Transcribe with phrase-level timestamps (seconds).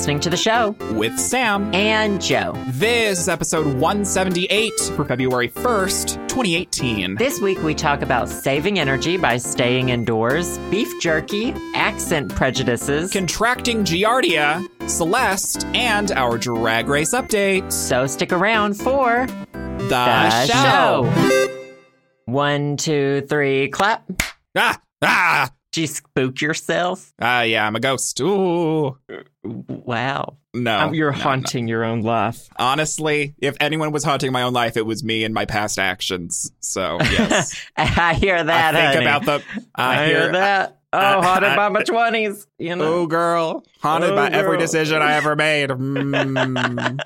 [0.00, 0.70] listening to the show.
[0.92, 1.70] with Sam.
[1.74, 2.54] And Joe.
[2.68, 7.16] This is episode 178 for February 1st, 2018.
[7.16, 13.12] This week we talk about saving energy by staying indoors, beef jerky, accent prejudices.
[13.12, 17.70] Contracting Giardia, Celeste, and our drag race update.
[17.70, 21.12] so stick around for The, the show.
[21.12, 21.66] show.
[22.24, 24.10] One, two, three, clap.
[24.56, 27.12] Ah, ah, Did you spook yourself?
[27.20, 28.20] ah, yeah, I'm a ghost.
[28.20, 28.98] Ooh.
[29.44, 30.36] Wow.
[30.52, 30.78] No.
[30.78, 31.22] Um, you're no, no.
[31.22, 32.48] haunting your own life.
[32.56, 36.50] Honestly, if anyone was haunting my own life, it was me and my past actions.
[36.58, 37.64] So, yes.
[37.76, 38.74] I hear that.
[38.74, 39.06] I think honey.
[39.06, 39.62] about the.
[39.74, 40.79] I, I hear, that.
[40.92, 42.46] Oh, haunted by my twenties.
[42.58, 42.84] You know.
[42.94, 43.64] Oh, girl.
[43.80, 45.70] Haunted Oh, by every decision I ever made.
[45.80, 46.98] Mm.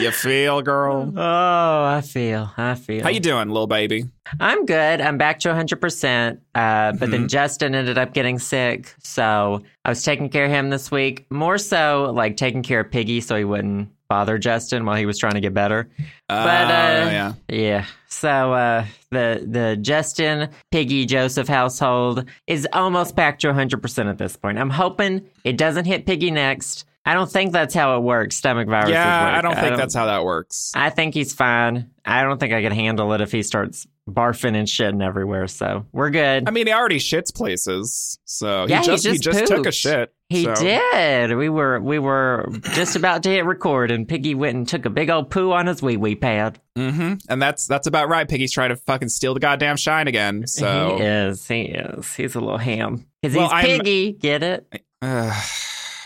[0.00, 1.12] you feel, girl?
[1.16, 2.50] Oh, I feel.
[2.56, 3.02] I feel.
[3.02, 4.04] How you doing, little baby?
[4.38, 5.00] I'm good.
[5.00, 6.32] I'm back to 100%.
[6.32, 7.10] Uh, but Mm-hmm.
[7.10, 8.94] then Justin ended up getting sick.
[9.02, 11.26] So I was taking care of him this week.
[11.30, 15.16] More so like taking care of Piggy so he wouldn't bother Justin while he was
[15.16, 15.88] trying to get better.
[16.28, 17.32] But, Oh, uh, yeah.
[17.48, 17.86] Yeah.
[18.08, 24.36] So uh, the the Justin Piggy Joseph household is almost back to 100% at this
[24.36, 24.58] point.
[24.58, 26.84] I'm hoping it doesn't hit Piggy next.
[27.06, 28.36] I don't think that's how it works.
[28.36, 28.92] Stomach viruses.
[28.92, 29.38] Yeah, work.
[29.38, 30.72] I don't think that's how that works.
[30.74, 31.90] I think he's fine.
[32.04, 35.46] I don't think I can handle it if he starts barfing and shitting everywhere.
[35.46, 36.48] So we're good.
[36.48, 39.66] I mean, he already shits places, so Yeah, he he just he just just took
[39.66, 40.12] a shit.
[40.28, 41.36] he so- did.
[41.36, 44.90] We were we were just about to hit record, and Piggy went and took a
[44.90, 46.60] big old poo on his wee wee pad.
[46.76, 47.14] Mm-hmm.
[47.28, 48.28] And that's that's about right.
[48.28, 50.46] Piggy's trying to fucking steal the goddamn shine again.
[50.46, 51.46] So he is.
[51.48, 52.14] He is.
[52.14, 54.12] He's a little ham because Well, he's I'm- Piggy.
[54.12, 54.84] Get it?
[55.02, 55.42] Ugh.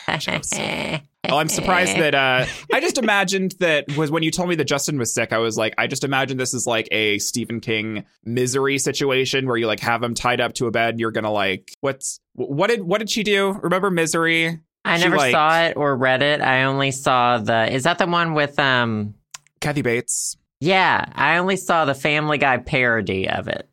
[1.30, 4.64] Oh, I'm surprised that uh, I just imagined that was when you told me that
[4.64, 5.33] Justin was sick.
[5.33, 9.56] I was like, I just imagined this is like a Stephen King misery situation where
[9.56, 10.91] you like have him tied up to a bed.
[10.91, 13.52] And you're gonna like, what's what did what did she do?
[13.62, 14.61] Remember misery?
[14.84, 16.40] I She, never like- saw it or read it.
[16.42, 17.73] I only saw the.
[17.73, 19.14] Is that the one with um?
[19.61, 20.36] Kathy Bates.
[20.61, 23.68] Yeah, I only saw the Family Guy parody of it.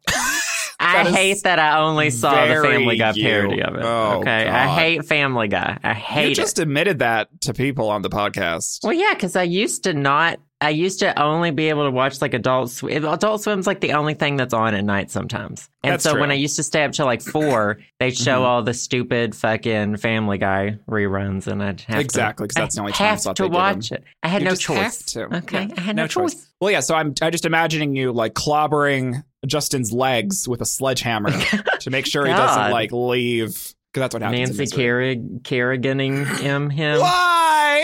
[0.97, 3.23] I hate that I only saw the Family Guy you.
[3.23, 3.81] parody of it.
[3.83, 5.77] Oh, okay, I hate Family Guy.
[5.83, 6.35] I hate you it.
[6.35, 8.79] just admitted that to people on the podcast.
[8.83, 10.39] Well, yeah, because I used to not.
[10.63, 13.03] I used to only be able to watch like Adult Swim.
[13.03, 15.67] Adult Swim's like the only thing that's on at night sometimes.
[15.83, 16.23] And That's so when true.
[16.25, 16.31] Mm-hmm.
[16.33, 20.37] I used to stay up till like four, they'd show all the stupid fucking Family
[20.37, 23.91] Guy reruns, and I'd have Exactly, 'cause to, that's the only I have to watch
[23.91, 24.03] it.
[24.21, 25.17] I had You no choice.
[25.17, 26.47] Okay, Yeah, I had no, choice.
[26.61, 26.81] Well, yeah.
[26.81, 31.31] So I'm I just imagining you like clobbering Justin's legs with a sledgehammer
[31.79, 33.49] to make sure he doesn't like leave
[33.93, 34.57] because that's what happens.
[34.57, 36.99] Nancy Kerrig- Kerriganing him him.
[36.99, 37.83] Why?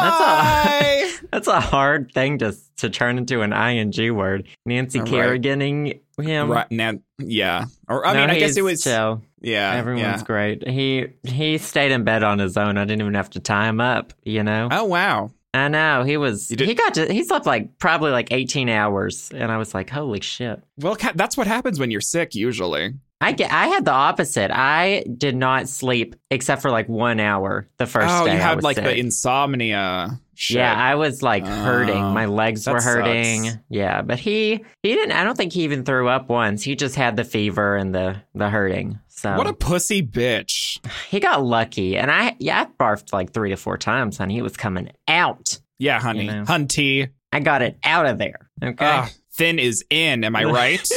[0.00, 1.12] Why?
[1.32, 4.46] That's a hard thing to to turn into an ing word.
[4.64, 5.12] Nancy uh, Right.
[5.12, 6.50] Kerriganing him.
[6.50, 7.64] right, Nan- yeah.
[7.88, 8.82] Or I No, mean, I guess it was.
[8.82, 9.22] chill.
[9.40, 9.72] Yeah.
[9.74, 10.24] Everyone's yeah.
[10.24, 10.66] great.
[10.66, 12.76] He he stayed in bed on his own.
[12.78, 14.12] I didn't even have to tie him up.
[14.24, 14.68] You know.
[14.70, 15.30] Oh wow.
[15.54, 16.48] I know he was.
[16.48, 17.12] He got to.
[17.12, 20.62] He slept like probably like eighteen hours, and I was like, holy shit.
[20.76, 22.34] Well, that's what happens when you're sick.
[22.34, 22.94] Usually.
[23.20, 23.50] I get.
[23.50, 24.50] I had the opposite.
[24.52, 28.34] I did not sleep except for like one hour the first oh, day.
[28.34, 28.84] you had like sick.
[28.84, 30.20] the insomnia.
[30.34, 30.58] Shit.
[30.58, 31.96] Yeah, I was like hurting.
[31.96, 33.44] Oh, My legs were hurting.
[33.44, 33.58] sucks.
[33.68, 35.12] Yeah, but he he didn't.
[35.12, 36.62] I don't think he even threw up once.
[36.62, 39.00] He just had the fever and the the hurting.
[39.08, 40.78] So What a pussy bitch.
[41.10, 41.96] he got lucky.
[41.96, 44.38] And I yeah, I barfed like three to four times, honey.
[44.38, 45.58] It was coming out.
[45.80, 46.26] Yeah, honey.
[46.26, 46.44] You know.
[46.44, 47.08] Hunty.
[47.32, 48.48] I got it out of there.
[48.62, 48.76] Okay.
[48.84, 50.22] Ah, thin is in.
[50.22, 50.88] Am I right?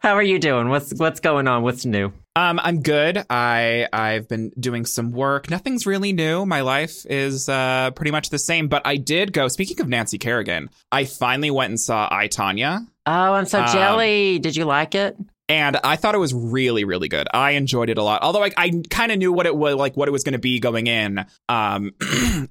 [0.00, 0.70] How are you doing?
[0.70, 1.62] What's what's going on?
[1.62, 2.12] What's new?
[2.34, 3.22] Um, I'm good.
[3.28, 5.50] I I've been doing some work.
[5.50, 6.46] Nothing's really new.
[6.46, 8.68] My life is uh pretty much the same.
[8.68, 9.48] But I did go.
[9.48, 13.66] Speaking of Nancy Kerrigan, I finally went and saw I Tonya, Oh, I'm so Um,
[13.72, 14.38] jelly.
[14.38, 15.16] Did you like it?
[15.50, 17.26] and I thought it was really really good.
[17.34, 18.22] I enjoyed it a lot.
[18.22, 20.38] Although I, I kind of knew what it was like, what it was going to
[20.38, 21.18] be going in.
[21.48, 21.90] Um,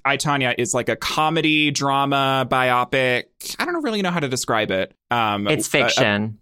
[0.05, 3.23] I Tonya is like a comedy drama biopic.
[3.57, 4.93] I don't really know how to describe it.
[5.09, 6.37] Um, It's fiction.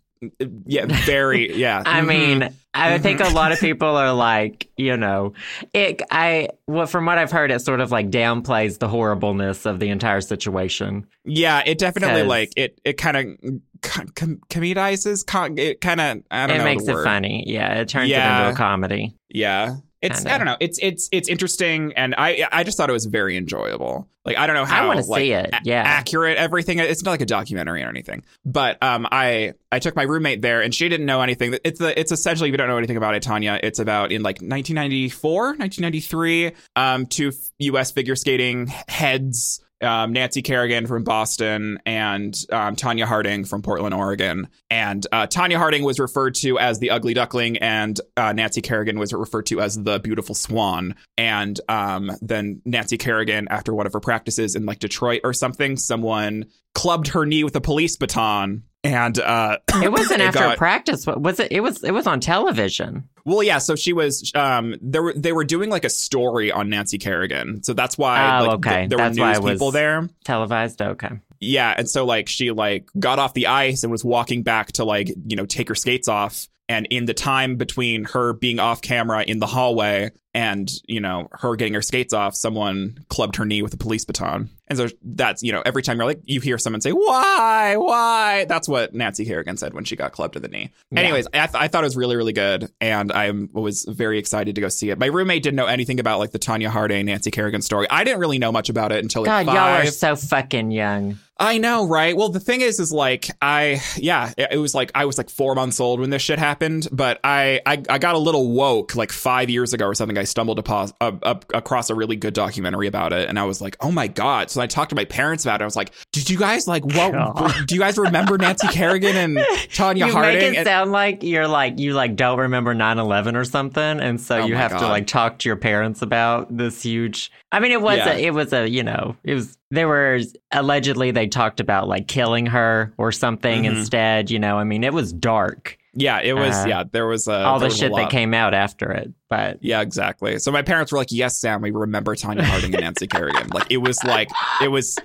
[0.65, 1.55] Yeah, very.
[1.55, 1.83] Yeah.
[1.85, 2.53] I mean, mm-hmm.
[2.73, 3.67] I think a lot of mm-hmm.
[3.67, 5.33] people are like, you know,
[5.73, 6.01] it.
[6.11, 9.89] I well, from what I've heard, it sort of like downplays the horribleness of the
[9.89, 11.07] entire situation.
[11.25, 12.79] Yeah, it definitely like it.
[12.85, 15.25] It kind of com- com- comedizes.
[15.25, 17.03] Com- it kind of I don't It know makes it word.
[17.03, 17.43] funny.
[17.47, 19.15] Yeah, it turns it into a comedy.
[19.29, 20.33] Yeah, it's Kinda.
[20.33, 20.57] I don't know.
[20.59, 24.07] It's it's it's interesting, and I I just thought it was very enjoyable.
[24.25, 25.49] Like I don't know how I want to like, see it.
[25.53, 25.81] a- Yeah.
[25.83, 26.79] accurate everything.
[26.79, 28.23] It's not like a documentary or anything.
[28.45, 31.57] But um, I I took my roommate there, and she didn't know anything.
[31.63, 33.59] It's the it's essentially if you don't know anything about it, Tonya.
[33.63, 36.51] It's about in like 1994, 1993.
[36.75, 37.91] Um, two U.S.
[37.91, 44.47] figure skating heads um, Nancy Kerrigan from Boston and um, Tonya Harding from Portland, Oregon.
[44.69, 48.99] And uh, Tonya Harding was referred to as the ugly duckling, and uh, Nancy Kerrigan
[48.99, 50.95] was referred to as the beautiful swan.
[51.17, 55.77] And um, then Nancy Kerrigan, after one of her practices in like Detroit or something,
[55.77, 58.63] someone clubbed her knee with a police baton.
[58.93, 61.05] And uh, It wasn't it after got- practice.
[61.05, 61.51] Was it?
[61.51, 61.83] It was.
[61.83, 63.07] It was on television.
[63.25, 63.57] Well, yeah.
[63.57, 64.31] So she was.
[64.33, 68.39] Um, there were they were doing like a story on Nancy Kerrigan, so that's why.
[68.39, 68.75] Oh, like, okay.
[68.79, 70.09] th- there That's were why news people there.
[70.23, 70.81] Televised.
[70.81, 71.09] Okay.
[71.39, 74.85] Yeah, and so like she like got off the ice and was walking back to
[74.85, 78.81] like you know take her skates off, and in the time between her being off
[78.81, 83.45] camera in the hallway and you know her getting her skates off, someone clubbed her
[83.45, 86.39] knee with a police baton, and so that's you know every time you're like you
[86.39, 90.39] hear someone say why why that's what Nancy Kerrigan said when she got clubbed to
[90.39, 90.69] the knee.
[90.91, 90.99] Yeah.
[90.99, 94.53] Anyways, I, th- I thought it was really really good, and I was very excited
[94.53, 94.99] to go see it.
[94.99, 97.87] My roommate didn't know anything about like the Tonya Harding Nancy Kerrigan story.
[97.89, 101.17] I didn't really know much about it until like God, y'all are so fucking young.
[101.39, 102.17] I know, right?
[102.17, 105.29] Well, the thing is, is like I, yeah, it, it was like I was like
[105.29, 108.95] four months old when this shit happened, but I, I, I got a little woke
[108.95, 110.17] like five years ago or something.
[110.17, 113.61] I stumbled upon, uh, up across a really good documentary about it, and I was
[113.61, 114.49] like, oh my god!
[114.51, 115.63] So I talked to my parents about it.
[115.63, 117.11] I was like, did you guys like what?
[117.17, 117.53] God.
[117.67, 120.35] Do you guys remember Nancy Kerrigan and Tonya you Harding?
[120.39, 124.19] make it And- sound like you're like you like don't remember 9-11 or something and
[124.19, 127.59] so Oh you my have to like talk to your parents about this huge i
[127.59, 128.13] mean it was Yeah.
[128.13, 130.19] a it was a you know it was there were
[130.51, 133.77] allegedly they talked about like killing her or something Mhm.
[133.77, 136.55] instead you know i mean it was dark yeah, it was.
[136.55, 139.57] Uh, yeah, there was uh, all the a shit that came out after it but
[139.61, 140.39] Yeah, exactly.
[140.39, 143.67] So my parents were like, "Yes, Sam, we remember Tonya Harding and Nancy Kerrigan." Like
[143.69, 144.29] it was like
[144.61, 144.97] it was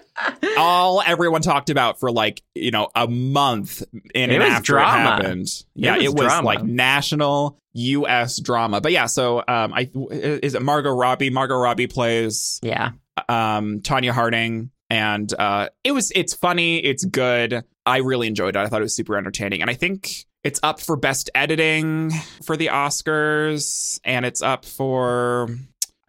[0.56, 3.82] all everyone talked about for like you know a month
[4.14, 4.92] in It and after drama.
[4.92, 5.48] it happened.
[5.74, 8.40] Yeah, was it was like national U.S.
[8.40, 8.80] drama.
[8.80, 11.30] But yeah, so um, I is it Margot Robbie?
[11.30, 12.92] Margot Robbie plays yeah
[13.28, 14.70] um Tonya Harding.
[14.90, 17.64] And uh, it was it's funny, it's good.
[17.86, 18.58] I really enjoyed it.
[18.58, 19.62] I thought it was super entertaining.
[19.62, 22.10] And I think it's up for best editing
[22.44, 25.48] for the Oscars, and it's up for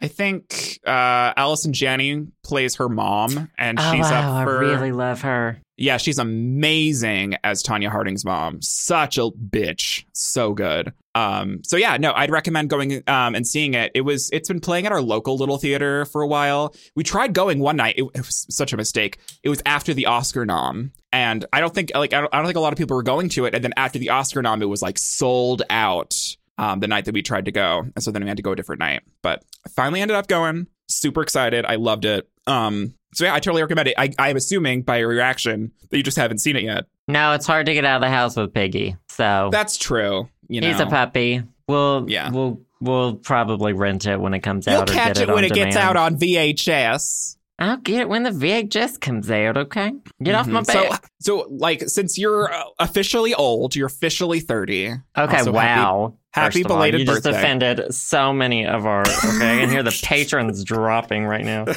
[0.02, 4.70] I think uh Allison Janney plays her mom, and oh she's wow up for i
[4.70, 8.62] really love her yeah, she's amazing as Tonya Harding's mom.
[8.62, 10.06] Such a bitch.
[10.14, 10.94] So good.
[11.16, 13.92] Um, so yeah, no, I'd recommend going um and seeing it.
[13.94, 16.76] It was it's been playing at our local little theater for a while.
[16.96, 17.96] We tried going one night.
[17.98, 19.20] It, it was such a mistake.
[19.44, 20.92] It was after the Oscar nom.
[21.12, 23.04] And I don't think like I don't, I don't think a lot of people were
[23.04, 23.54] going to it.
[23.56, 26.16] And then after the Oscar nom, it was like sold out
[26.58, 27.80] um, the night that we tried to go.
[27.96, 29.02] And so then we had to go a different night.
[29.22, 30.68] But I finally ended up going.
[30.88, 31.66] Super excited.
[31.66, 32.28] I loved it.
[32.48, 33.96] Um, so yeah, I totally recommend it.
[33.98, 36.86] I, I'm assuming by your reaction that you just haven't seen it yet.
[37.08, 40.30] no it's hard to get out of the house with piggy so That's true.
[40.50, 42.32] You know, he's a puppy we'll Yeah.
[42.32, 44.72] we'll we'll probably rent it when it comes out.
[44.74, 45.90] You'll out or catch get it, when it gets demand.
[45.90, 46.18] out on
[46.64, 47.38] VHS.
[47.60, 49.92] I'll get it when the VHS comes out, okay?
[50.22, 50.66] Get off my Mhm.
[50.66, 51.10] So, back.
[51.22, 54.96] so like, since you're uh, officially old, you're officially 30.
[55.18, 56.18] okay, wow.
[56.34, 57.38] Happy First of all, belated you just birthday.
[57.40, 59.02] offended so many of our.
[59.02, 59.18] Okay,
[59.58, 61.66] I can hear the patrons dropping right now.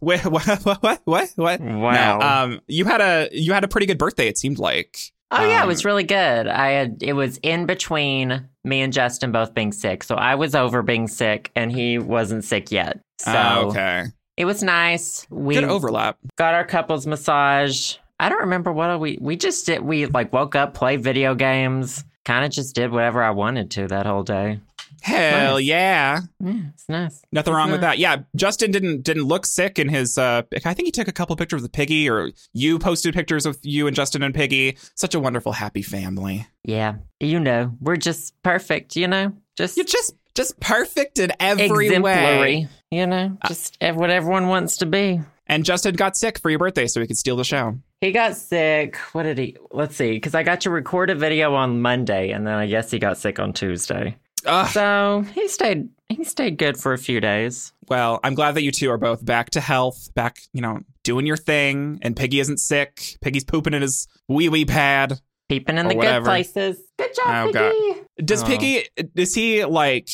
[0.00, 0.24] What?
[0.26, 0.46] What?
[0.64, 0.82] What?
[0.82, 1.00] What?
[1.04, 1.30] What?
[1.36, 1.60] what?
[1.60, 2.18] Wow.
[2.18, 4.28] No, um, you had a you had a pretty good birthday.
[4.28, 4.98] It seemed like.
[5.30, 6.46] oh yeah, it um, was really good.
[6.46, 10.54] I had it was in between me and Justin both being sick, so I was
[10.54, 13.00] over being sick, and he wasn't sick yet.
[13.20, 14.04] So Oh, okay.
[14.36, 15.26] it was nice.
[15.30, 16.18] We Good overlap.
[16.36, 17.96] got our couples massage.
[18.20, 19.82] I don't remember what we we just did.
[19.82, 23.88] We like woke up, played video games, kind of just did whatever I wanted to
[23.88, 24.60] that whole day.
[25.00, 25.64] Hell Nice.
[25.64, 26.20] yeah.
[26.40, 27.22] Yeah, it's nice.
[27.32, 27.98] Nothing It's wrong with that.
[27.98, 30.18] Yeah, Justin didn't didn't look sick in his.
[30.18, 33.58] uh I think he took a couple pictures with Piggy, or you posted pictures of
[33.62, 34.76] you and Justin and Piggy.
[34.96, 36.46] Such a wonderful, happy family.
[36.64, 38.96] Yeah, you know, we're just perfect.
[38.96, 42.68] You know, just You're just just perfect in every way.
[42.90, 45.20] You know, just ev- what everyone wants to be.
[45.46, 47.78] And Justin got sick for your birthday, so he could steal the show.
[48.00, 48.96] He got sick.
[49.12, 49.56] What did he?
[49.72, 52.90] Let's see, because I got to record a video on Monday, and then I guess
[52.90, 54.16] he got sick on Tuesday.
[54.46, 54.68] Ugh.
[54.68, 55.88] So he stayed.
[56.08, 57.72] He stayed good for a few days.
[57.88, 61.26] Well, I'm glad that you two are both back to health, back, you know, doing
[61.26, 61.98] your thing.
[62.02, 63.18] And Piggy isn't sick.
[63.20, 65.20] Piggy's pooping in his wee wee pad.
[65.48, 66.24] Peeping in Or the whatever.
[66.24, 66.78] good places.
[66.98, 67.72] Good job, Oh, God.
[67.72, 68.00] Piggy.
[68.24, 68.46] Does Oh.
[68.46, 68.84] Piggy?
[69.16, 70.08] Is he like?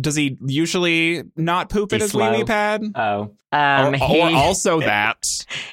[0.00, 2.82] Does he usually not poop in He's his wee wee pad?
[2.94, 5.26] Oh, um, or, he, or also that.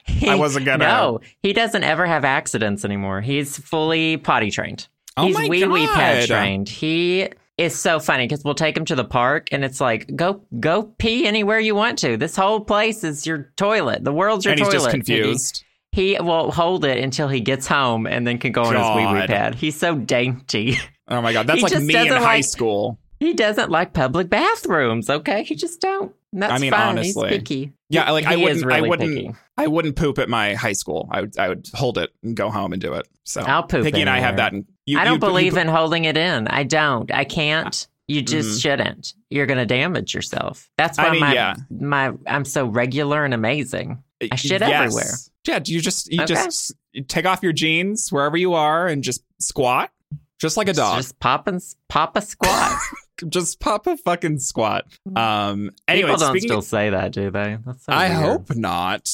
[0.05, 3.21] he- I wasn't gonna- No, he doesn't ever have accidents anymore.
[3.21, 4.87] He's fully potty trained.
[5.15, 6.67] Oh He's wee wee pad trained.
[6.67, 10.41] He is so funny because we'll take him to the park and it's like go
[10.59, 12.17] go pee anywhere you want to.
[12.17, 14.03] This whole place is your toilet.
[14.03, 14.91] The world's your and he's toilet.
[15.03, 15.65] just Piggy.
[15.91, 19.19] He will hold it until he gets home and then can go on his wee
[19.21, 19.55] wee pad.
[19.55, 20.77] He's so dainty.
[21.07, 22.97] Oh my god, that's He like me in high like- school.
[23.19, 25.09] He doesn't like public bathrooms.
[25.09, 26.13] Okay, he just don't.
[26.33, 26.87] That's I mean, fine.
[26.97, 27.29] honestly.
[27.29, 27.73] He's picky.
[27.89, 29.35] Yeah, like, I He is wouldn't- I wouldn't- picky.
[29.57, 31.09] I wouldn't poop at my high school.
[31.11, 33.07] I would I would hold it and go home and do it.
[33.25, 34.53] So I'll poop Piggy and I have that.
[34.53, 36.47] In, you, I don't you- believe you, in holding it in.
[36.47, 37.11] I don't.
[37.13, 37.85] I can't.
[38.07, 38.61] You just Mhm.
[38.61, 39.13] shouldn't.
[39.29, 40.69] You're going to damage yourself.
[40.77, 41.55] That's why I mean, my yeah.
[41.69, 44.01] my I'm so regular and amazing.
[44.31, 44.71] I shit Yes.
[44.71, 45.13] everywhere.
[45.47, 46.33] Yeah, you just you Okay.
[46.33, 49.91] just you take off your jeans wherever you are and just squat,
[50.39, 50.97] just like a dog.
[50.97, 52.77] Just pop and pop a squat.
[53.29, 54.85] Just pop a fucking squat.
[55.15, 55.69] Um.
[55.87, 57.55] Anyway, People don't still say that, do they?
[57.63, 58.19] That's so I weird.
[58.19, 59.07] hope not.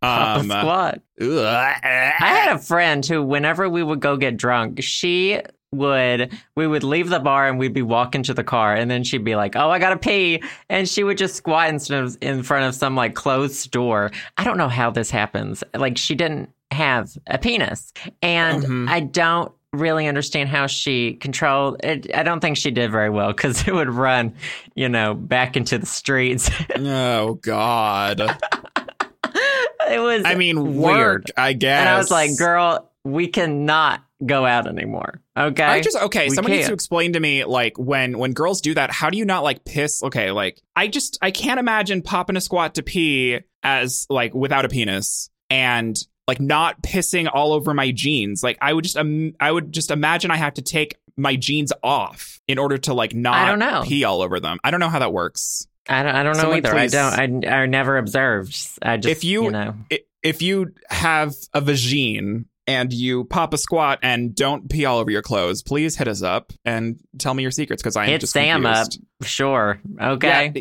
[0.00, 0.50] Pop Um.
[0.52, 1.00] a squat.
[1.20, 1.28] ugh.
[1.84, 5.40] I had a friend who, whenever we would go get drunk, she
[5.72, 9.04] would we would leave the bar and we'd be walking to the car and then
[9.04, 12.42] she'd be like oh i gotta pee and she would just squat instead of in
[12.42, 16.48] front of some like closed door i don't know how this happens like she didn't
[16.70, 18.88] have a penis and Mhm.
[18.88, 23.28] i don't really understand how she controlled it i don't think she did very well
[23.32, 24.32] because it would run
[24.74, 28.20] you know back into the streets oh God.
[29.90, 31.24] it was I mean, weird work.
[31.36, 31.80] I guess.
[31.80, 36.28] and i was like girl we cannot go out anymore okay I just okay.
[36.28, 39.18] We Someone needs to explain to me like when when girls do that, how do
[39.18, 40.02] you not like piss?
[40.02, 44.64] Okay, like I just I can't imagine popping a squat to pee as like without
[44.64, 48.42] a penis and like not pissing all over my jeans.
[48.42, 51.72] Like I would just um, I would just imagine I have to take my jeans
[51.82, 53.82] off in order to like not I don't know.
[53.84, 54.58] pee all over them.
[54.62, 55.66] I don't know how that works.
[55.88, 56.70] I don't, I don't know Someone either.
[56.72, 57.44] please- I don't.
[57.46, 58.54] I, I never observed.
[58.82, 63.52] I just, If you- you know, I- If you have a vagine and you pop
[63.54, 67.34] a squat and don't pee all over your clothes, please hit us up and tell
[67.34, 69.00] me your secrets because I'm hit just Sam confused.
[69.22, 69.26] up.
[69.26, 69.80] Sure.
[70.00, 70.52] Okay.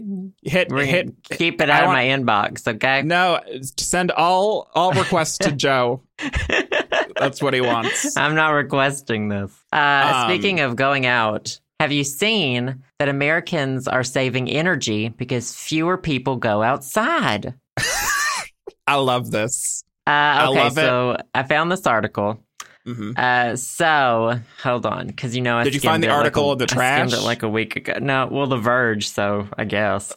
[0.42, 2.68] Hit Bring hit it- keep it I out of my inbox.
[2.68, 3.04] Okay.
[3.04, 3.40] No,
[3.78, 6.02] send all all requests to Joe.
[7.20, 8.16] That's what he wants.
[8.18, 9.52] I'm not requesting this.
[9.72, 15.54] Uh, Um, speaking of going out, have you seen that Americans are saving energy because
[15.54, 17.54] fewer people go outside?
[18.88, 19.84] I love this.
[20.08, 20.82] Uh, okay, love it.
[20.82, 22.40] so I found this article.
[22.86, 26.18] hmm Uh, so hold on, because you know I Did you find the it like
[26.20, 27.22] article a- in the I skimmed trash?
[27.22, 27.96] it like a week ago.
[28.00, 29.10] No, well, The Verge.
[29.10, 30.14] So I guess.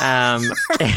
[0.00, 0.52] Um,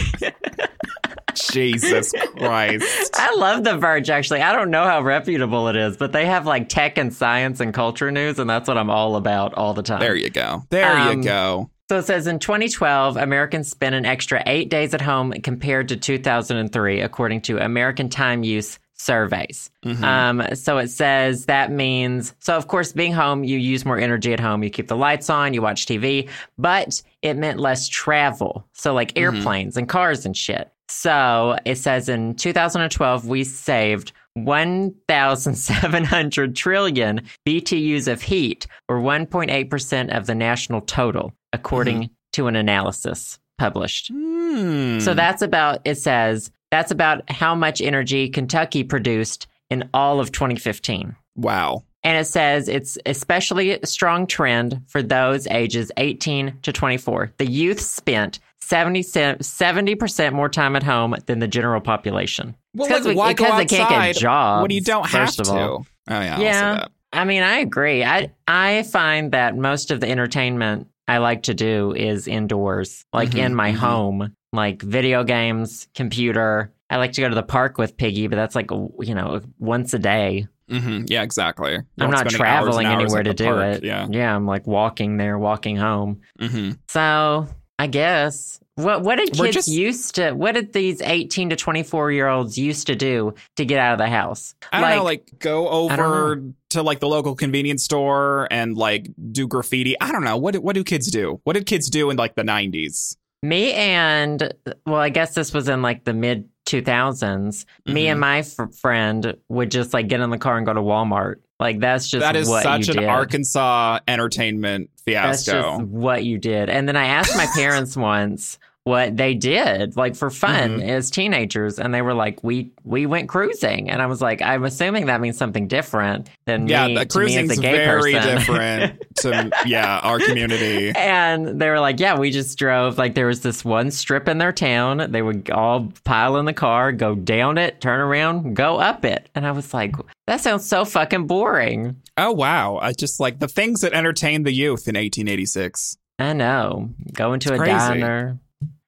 [1.36, 3.12] Jesus Christ.
[3.15, 4.10] I love The Verge.
[4.10, 7.60] Actually, I don't know how reputable it is, but they have like tech and science
[7.60, 10.00] and culture news, and that's what I'm all about all the time.
[10.00, 10.63] There you go.
[10.72, 11.70] There Um, you go.
[11.89, 15.96] So it says in 2012, Americans spent an extra eight days at home compared to
[15.96, 19.70] 2003, according to American Time Use surveys.
[19.86, 20.03] Mhm.
[20.03, 24.34] Um, so it says that means, so of course, being home, you use more energy
[24.34, 24.63] at home.
[24.63, 26.27] You keep the lights on, you watch TV,
[26.58, 28.67] but it meant less travel.
[28.74, 29.22] So, like Mhm.
[29.22, 30.70] airplanes and cars and shit.
[30.89, 40.25] So it says in 2012, we saved 1,700 trillion BTUs of heat, or 1.8% of
[40.27, 44.09] the national total, according to an analysis published.
[44.13, 44.99] Hmm.
[44.99, 50.31] So that's about, it says, that's about how much energy Kentucky produced in all of
[50.31, 51.15] 2015.
[51.35, 51.83] wow.
[52.03, 57.33] And it says it's especially a strong trend for those ages 18 to 24.
[57.37, 62.55] The youth spent 70, 70% more time at home than the general population.
[62.73, 64.61] Well, Because like, we- why go because they can't get jobs.
[64.61, 65.51] when you don't have to?
[65.51, 66.39] Oh yeah.
[66.39, 66.85] Yeah.
[67.11, 68.05] I mean, I agree.
[68.05, 73.29] I I find that most of the entertainment I like to do is indoors, like
[73.31, 73.75] Mhm, in my mhm.
[73.75, 76.73] home, like video games, computer.
[76.89, 79.93] I like to go to the park with Piggy, but that's like you know once
[79.93, 80.47] a day.
[80.69, 81.71] hmm Yeah, exactly.
[81.71, 83.65] You're I'm not spending hours traveling hours anywhere to do park.
[83.77, 83.83] it.
[83.83, 84.07] Yeah.
[84.09, 86.21] yeah, I'm like walking there, walking home.
[86.39, 87.47] hmm So
[87.79, 90.31] I guess what what did kids just- used to?
[90.31, 93.98] What did these 18 to 24 year olds used to do to get out of
[94.00, 94.55] the house?
[94.72, 99.48] I don't know, like go over to like the local convenience store and like do
[99.48, 100.00] graffiti.
[100.00, 100.38] I don't know.
[100.38, 101.41] What do- what do kids do?
[101.43, 103.17] What did kids do in like the 90s?
[103.43, 104.51] Me and
[104.86, 107.65] well, I guess this was in like the mid 2000s.
[107.86, 108.12] Me Mhm.
[108.12, 111.36] and my f- friend would just like get in the car and go to Walmart.
[111.60, 113.10] Like that's just That is what such you an did.
[113.10, 115.84] Arkansas entertainment That's just fiasco.
[115.86, 116.69] what you did.
[116.69, 120.88] And then I asked my parents once what they did, like for fun Mhm.
[120.89, 124.63] as teenagers, and they were like, "We we went cruising," and I was like, "I'm
[124.63, 128.13] assuming that means something different than Yeah, me, the to me as a gay very
[128.13, 130.91] person." different to yeah, our community.
[130.96, 132.98] And they were like, yeah, we just drove.
[132.98, 135.08] Like, there was this one strip in their town.
[135.12, 139.27] They would all pile in the car, go down it, turn around, go up it.
[139.36, 139.96] And I was like,
[140.27, 141.98] that sounds so fucking boring.
[142.15, 142.77] Oh wow.
[142.82, 145.98] I just like the things that entertained the youth in 1886.
[146.20, 146.89] I know.
[147.13, 147.72] Go into a crazy.
[147.74, 148.39] diner.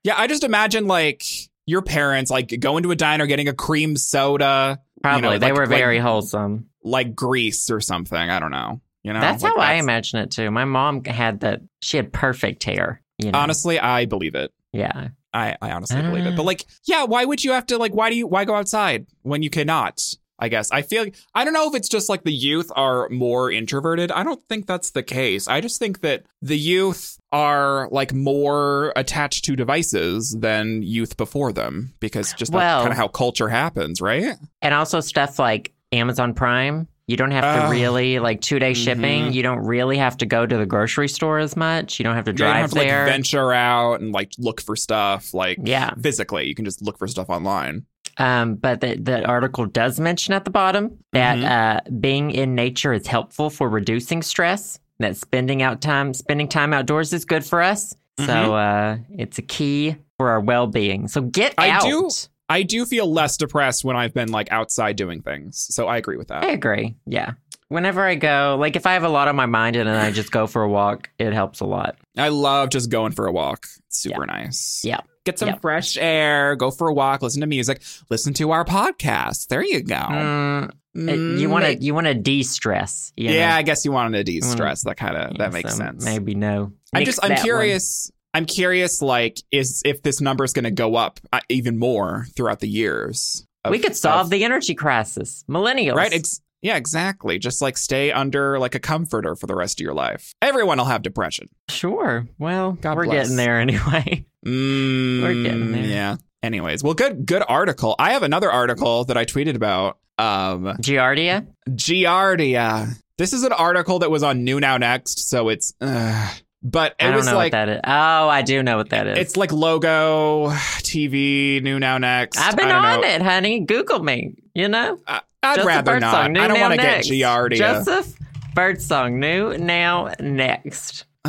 [0.04, 1.24] Yeah, I just imagine like
[1.66, 5.22] your parents like going to a diner getting a cream soda, Probably.
[5.22, 6.66] know, they like- were like- very wholesome.
[6.84, 8.18] like grease or something.
[8.18, 8.82] I don't know.
[9.04, 10.50] You know, that's Like, how I imagine it too.
[10.52, 11.62] My mom had that.
[11.82, 13.02] She had perfect hair.
[13.18, 13.40] You know?
[13.40, 14.52] Honestly, I believe it.
[14.74, 15.10] Yeah.
[15.34, 16.36] I, I honestly believe it.
[16.36, 16.46] But ah.
[16.46, 19.44] like, yeah, why would you have to like why do you why go outside when
[19.44, 20.02] you cannot?
[20.40, 20.72] I guess.
[20.72, 21.06] I feel
[21.36, 24.12] I don't know if it's just like the youth are more introverted.
[24.12, 25.48] I don't think that's the case.
[25.48, 31.52] I just think that the youth are like more attached to devices than youth before
[31.54, 34.36] them because just Well- that's kind of how culture happens, right?
[34.62, 36.88] And also stuff like Amazon Prime.
[37.08, 37.70] You don't have to Oh.
[37.72, 39.26] really like two day shipping.
[39.26, 39.34] Mhm.
[39.34, 41.98] You don't really have to go to the grocery store as much.
[42.00, 43.04] You don't have to Yeah, you don't drive have to there.
[43.06, 45.90] like venture out and like look for stuff like yeah.
[46.00, 46.46] physically.
[46.48, 47.86] You can just look for stuff online.
[48.20, 51.50] Um, but the, the article does mention at the bottom that Mhm.
[51.50, 54.80] uh, being in nature is helpful for reducing stress.
[55.00, 57.96] That spending out time, spending time outdoors is good for us.
[58.20, 61.08] So uh, it's a key for our well being.
[61.08, 61.84] So get I out.
[61.84, 62.10] do-
[62.50, 65.68] I do feel less depressed when I've been like outside doing things.
[65.74, 66.44] So I agree with that.
[66.44, 66.96] I agree.
[67.06, 67.34] Yeah.
[67.70, 70.12] Whenever I go, like if I have a lot on my mind and then I
[70.12, 71.96] just go for a walk, it helps a lot.
[72.18, 73.68] I love just going for a walk.
[73.88, 74.82] It's super nice.
[74.84, 75.00] Yeah.
[75.30, 75.56] Get some Yeah.
[75.60, 79.48] fresh air, go for a walk, listen to music, listen to our podcast.
[79.48, 79.96] There you go.
[79.96, 83.14] Mm, Mm, you want to you want to de stress.
[83.16, 84.84] Yeah, I guess you wanted to de-stress.
[84.86, 86.04] That kind of that makes sense.
[86.04, 86.74] Maybe no.
[86.96, 87.44] I'm just I'm that one.
[87.46, 88.12] curious.
[88.34, 92.26] I'm curious like is if this number is going to go up uh, even more
[92.36, 93.46] throughout the years.
[93.64, 95.44] of- we could solve of- the energy crisis.
[95.48, 95.94] Millennials.
[95.96, 96.12] Right?
[96.14, 97.38] Ex- yeah, exactly.
[97.40, 100.34] Just like stay under like a comforter for the rest of your life.
[100.42, 101.50] Everyone will have depression.
[101.70, 102.28] Sure.
[102.40, 103.26] Well, God we're bless.
[103.28, 104.26] getting there anyway.
[104.46, 105.84] Mm, We're getting there.
[105.84, 106.16] Yeah.
[106.42, 107.96] Anyways, well, good, good article.
[108.00, 109.98] I have another article that I tweeted about.
[110.18, 111.48] Um, Giardia?
[111.70, 112.94] Giardia.
[113.18, 115.74] This is an article that was on New Now Next, so it's.
[115.82, 117.80] Uh, but it I don't was know like what that is.
[117.86, 119.18] Oh, I do know what that is.
[119.18, 122.38] it's like logo TV New Now Next.
[122.38, 123.08] I've been on know.
[123.08, 123.62] it, honey.
[123.62, 124.36] Google me.
[124.56, 126.32] You know, I, I'd Joseph rather not.
[126.32, 127.04] New I don't want to get.
[127.04, 127.58] Giardia.
[127.58, 128.14] Joseph
[128.56, 131.06] Birdsong, new now next.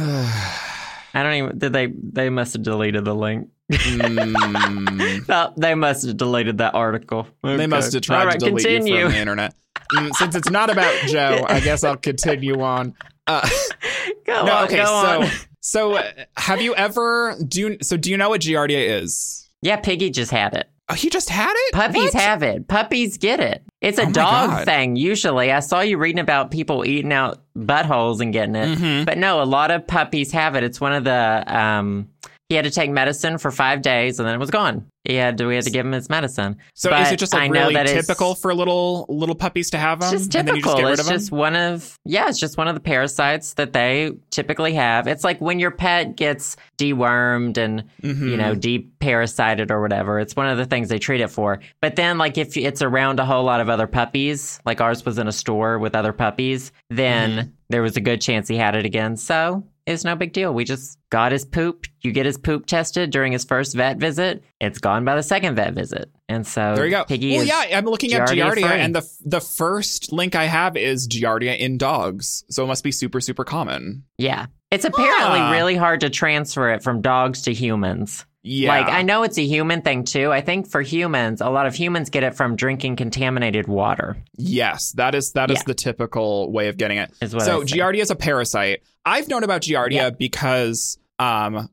[1.15, 1.59] I don't even.
[1.59, 1.87] Did they?
[1.87, 3.49] They must have deleted the link.
[3.73, 5.01] Mm.
[5.29, 7.27] No, they must have deleted that article.
[7.43, 8.95] They must have tried right, to delete continue.
[8.97, 9.55] you from the internet.
[9.95, 12.95] Mm, since it's not about Joe, I guess I'll continue on.
[13.27, 13.49] Uh,
[14.27, 14.77] Go no, on, okay.
[14.79, 15.29] go So, on.
[15.61, 17.61] so uh, have you ever do?
[17.61, 19.49] You, so do you know what Giardia is?
[19.63, 20.70] Yeah, Piggy just had it.
[20.91, 21.73] Oh, he just had it.
[21.75, 22.23] Puppies What?
[22.23, 22.67] have it.
[22.69, 23.63] Puppies get it.
[23.81, 24.65] It's a Oh dog God.
[24.65, 25.53] thing usually.
[25.53, 28.79] I saw you reading about people eating out buttholes and getting it.
[28.79, 29.05] Mhm.
[29.07, 30.65] But no, a lot of puppies have it.
[30.65, 32.09] It's one of the um
[32.51, 34.85] he had to take medicine for five days and then it was gone.
[35.05, 36.57] He had to we had to give him his medicine.
[36.75, 40.11] So is it just like really typical for little little puppies to have them?
[40.13, 40.81] Just and then you typical.
[40.83, 41.15] just it's of them?
[41.19, 45.07] just one of yeah, it's just one of the parasites that they typically have.
[45.07, 48.31] It's like when your pet gets dewormed and Mhm.
[48.31, 50.19] you know, deep deparasited or whatever.
[50.21, 51.61] It's one of the things they treat it for.
[51.81, 55.17] But then, like, if it's around a whole lot of other puppies, like ours was
[55.19, 57.49] in a store with other puppies, then Mm-hmm.
[57.71, 59.17] there was a good chance he had it again.
[59.17, 60.53] So it's no big deal.
[60.55, 61.87] We just got his poop.
[62.01, 64.43] You get his poop tested during his first vet visit.
[64.61, 66.11] It's gone by the second vet visit.
[66.29, 67.05] And so There you go.
[67.05, 68.65] Piggy well, yeah, I'm looking at Giardia Giardia, free.
[68.81, 72.93] and the the first link I have is Giardia in dogs, so it must be
[72.93, 74.05] super super common.
[74.19, 74.47] yeah.
[74.71, 75.51] It's apparently Ah.
[75.51, 78.25] really hard to transfer it from dogs to humans.
[78.43, 80.33] Yeah, Like, I know it's a human thing too.
[80.33, 84.17] I think for humans, a lot of humans get it from drinking contaminated water.
[84.37, 85.63] yes, that is that is Yeah.
[85.67, 87.11] the typical way of getting it.
[87.21, 87.63] Is so.
[87.65, 88.83] Giardia is a parasite.
[89.05, 90.11] I've known about Giardia Yeah.
[90.11, 91.69] because um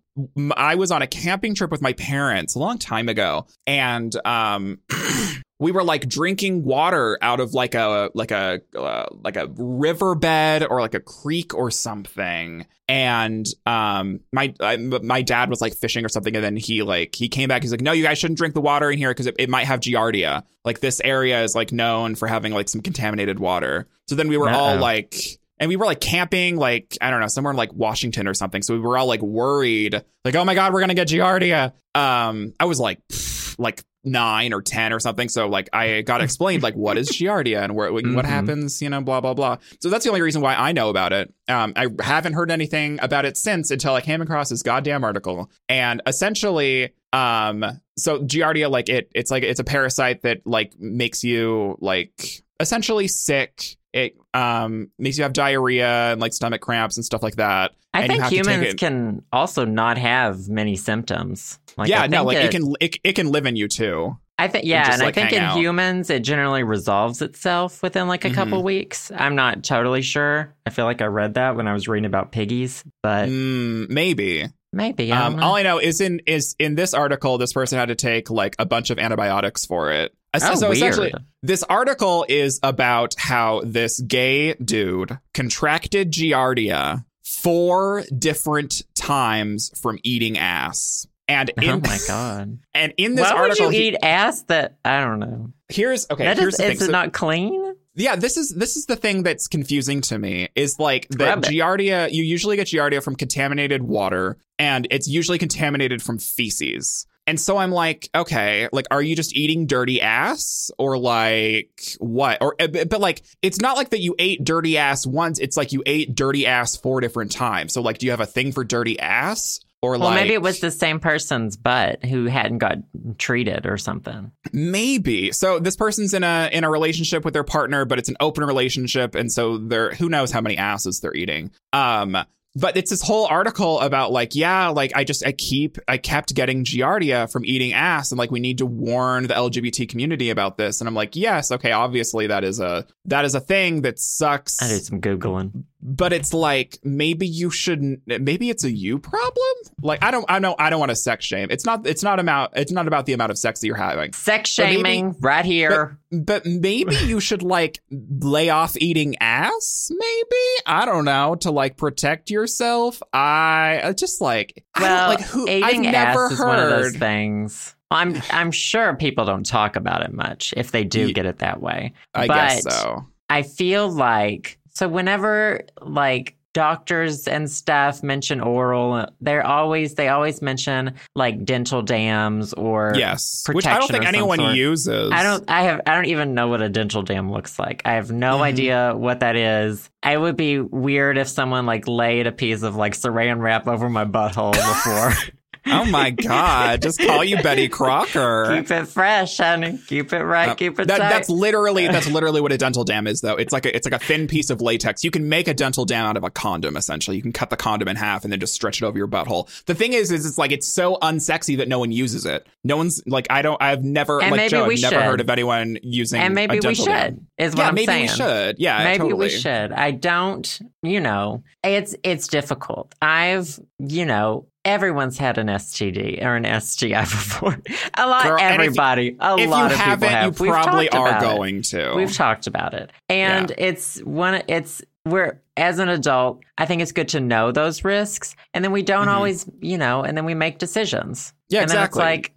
[0.58, 4.80] I was on a camping trip with my parents a long time ago, and um.
[5.60, 10.68] We were like drinking water out of like a like a uh, like a riverbed
[10.70, 16.06] or like a creek or something, and um my I, my dad was like fishing
[16.06, 17.64] or something, and then he like he came back.
[17.64, 19.66] He's like, "No, you guys shouldn't drink the water in here because it, it might
[19.66, 20.44] have giardia.
[20.64, 24.38] Like this area is like known for having like some contaminated water." So then we
[24.38, 24.80] were all Uh-oh.
[24.80, 25.16] like
[25.60, 28.62] and we were like camping like i don't know somewhere in like washington or something.
[28.62, 30.02] So we were all like worried.
[30.26, 31.74] Like oh my god we're gonna get giardia.
[31.96, 35.28] Um i was like pff, like nine or ten or something.
[35.30, 38.24] So like i got explained like what is giardia and where, what Mhm.
[38.26, 39.58] happens you know blah blah blah.
[39.82, 41.34] So that's the only reason why i know about it.
[41.48, 45.50] Um i haven't heard anything about it since until i came across this goddamn article.
[45.68, 47.66] And essentially um
[47.98, 53.08] so giardia like it it's like it's a parasite that like makes you like essentially
[53.08, 53.78] sick.
[53.94, 58.02] It um makes you have diarrhea and like stomach cramps and stuff like that I
[58.02, 61.60] and think have to take humans can also not have many symptoms.
[61.78, 64.18] Like, yeah I no like it, it can it, it can live in you too
[64.40, 65.58] I think yeah, just, and I think in out.
[65.58, 68.36] humans it generally resolves itself within like a Mhm.
[68.36, 69.12] couple weeks.
[69.16, 70.54] I'm not totally sure.
[70.64, 74.46] I feel like I read that when I was reading about piggies, but mm, maybe
[74.74, 77.88] maybe I um all i know is in is in this article this person had
[77.88, 81.14] to take like a bunch of antibiotics for it oh, so essentially.
[81.42, 90.38] This article is about how this gay dude contracted Giardia four different times from eating
[90.38, 91.08] ass.
[91.30, 92.60] And oh in, oh my god!
[92.74, 95.52] and in this Why article, would you he- eat ass that I don't know?
[95.70, 96.24] here's okay.
[96.24, 96.72] that here's is, the thing.
[96.74, 97.76] is it not clean?
[97.96, 102.12] Yeah, this is this is the thing that's confusing to me is like that giardia.
[102.12, 107.08] You usually get giardia from contaminated water, and it's usually contaminated from feces.
[107.28, 112.42] And so I'm like, okay, like, are you just eating dirty ass, or like what?
[112.42, 115.38] Or uh, but like, it's not like that you ate dirty ass once.
[115.38, 117.74] It's like you ate dirty ass four different times.
[117.74, 120.34] So like, do you have a thing for dirty ass, or like Well, like maybe
[120.34, 122.78] it was the same person's butt who hadn't got
[123.18, 124.32] treated or something.
[124.54, 125.34] Maybe.
[125.34, 128.46] So this person's in a in a relationship with their partner, but it's an open
[128.46, 131.52] relationship, and so they're who knows how many asses they're eating.
[131.74, 132.18] Um,
[132.60, 136.34] but it's this whole article about like, yeah, like I just I keep I kept
[136.34, 140.58] getting giardia from eating ass, and like we need to warn the LGBT community about
[140.58, 140.82] this.
[140.82, 144.62] And I'm like, yes, okay, obviously that is a that is a thing that sucks.
[144.62, 145.66] I did some googling.
[145.80, 148.02] But it's like maybe you shouldn't.
[148.08, 149.56] Maybe it's a you problem.
[149.82, 151.50] Like I don't I don't I don't want to sex shame.
[151.52, 154.12] It's not it's not about it's not about the amount of sex that you're having.
[154.14, 156.00] Sex But maybe- shaming right here.
[156.12, 159.92] But maybe you should like lay off eating ass.
[159.92, 163.02] Maybe I don't know to like protect yourself.
[163.14, 166.48] I just like I don't- well, like who eating I've never ass is heard.
[166.48, 167.76] one of those things.
[167.92, 171.38] I'm I'm sure people don't talk about it much if they do Ye- get it
[171.40, 171.94] that way.
[172.16, 173.06] I but guess so.
[173.30, 180.42] I feel like so whenever like doctors and stuff mention oral, they're always they always
[180.42, 184.56] mention like dental dams or Yes, which I don't think anyone sort.
[184.56, 185.12] uses.
[185.12, 187.84] I don't I have I don't even know what a dental dam looks like.
[187.86, 188.42] I have no Mhm.
[188.42, 189.88] idea what that is.
[190.04, 193.88] It would be weird if someone like laid a piece of like saran wrap over
[193.90, 195.14] my butthole before.
[195.70, 196.82] Oh my god!
[196.82, 198.56] Just call you Betty Crocker.
[198.62, 199.80] keep it fresh, honey.
[199.88, 201.10] Keep it right, Uh, keep it that, tight.
[201.10, 204.00] that's literally that's literally what a dental dam is though it's like a, it's like
[204.02, 206.76] a thin piece of latex you can make a dental dam out of a condom
[206.78, 209.08] essentially you can cut the condom in half and then just stretch it over your
[209.08, 212.48] butthole the thing is is it's like it's so unsexy that no one uses it
[212.64, 215.04] no one's like i don't i've never And like maybe joe i've never should.
[215.04, 217.28] heard of anyone using and maybe we should dam.
[217.38, 218.02] is what yeah I'm maybe saying.
[218.04, 219.26] we should yeah maybe totally.
[219.28, 225.48] we should i don't you know it's it's difficult i've you know everyone's had an
[225.48, 227.58] std or an sti before.
[227.98, 230.90] A lot Girl, and if everybody a if lot of people have you We've probably
[230.90, 231.26] are about it.
[231.38, 231.94] going to.
[231.96, 232.92] We've talked about it.
[233.10, 237.86] And it's one it's we're as an adult i think it's good to know those
[237.86, 239.14] risks and then we don't Mhm.
[239.14, 241.34] always you know and then we make decisions.
[241.50, 242.00] Yeah and then exactly.
[242.00, 242.34] it's like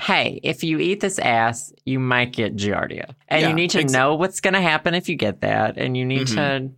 [0.00, 3.10] hey if you eat this ass you might get giardia.
[3.28, 5.76] And Yeah, you need to exa- know what's going to happen if you get that
[5.76, 6.70] and you need to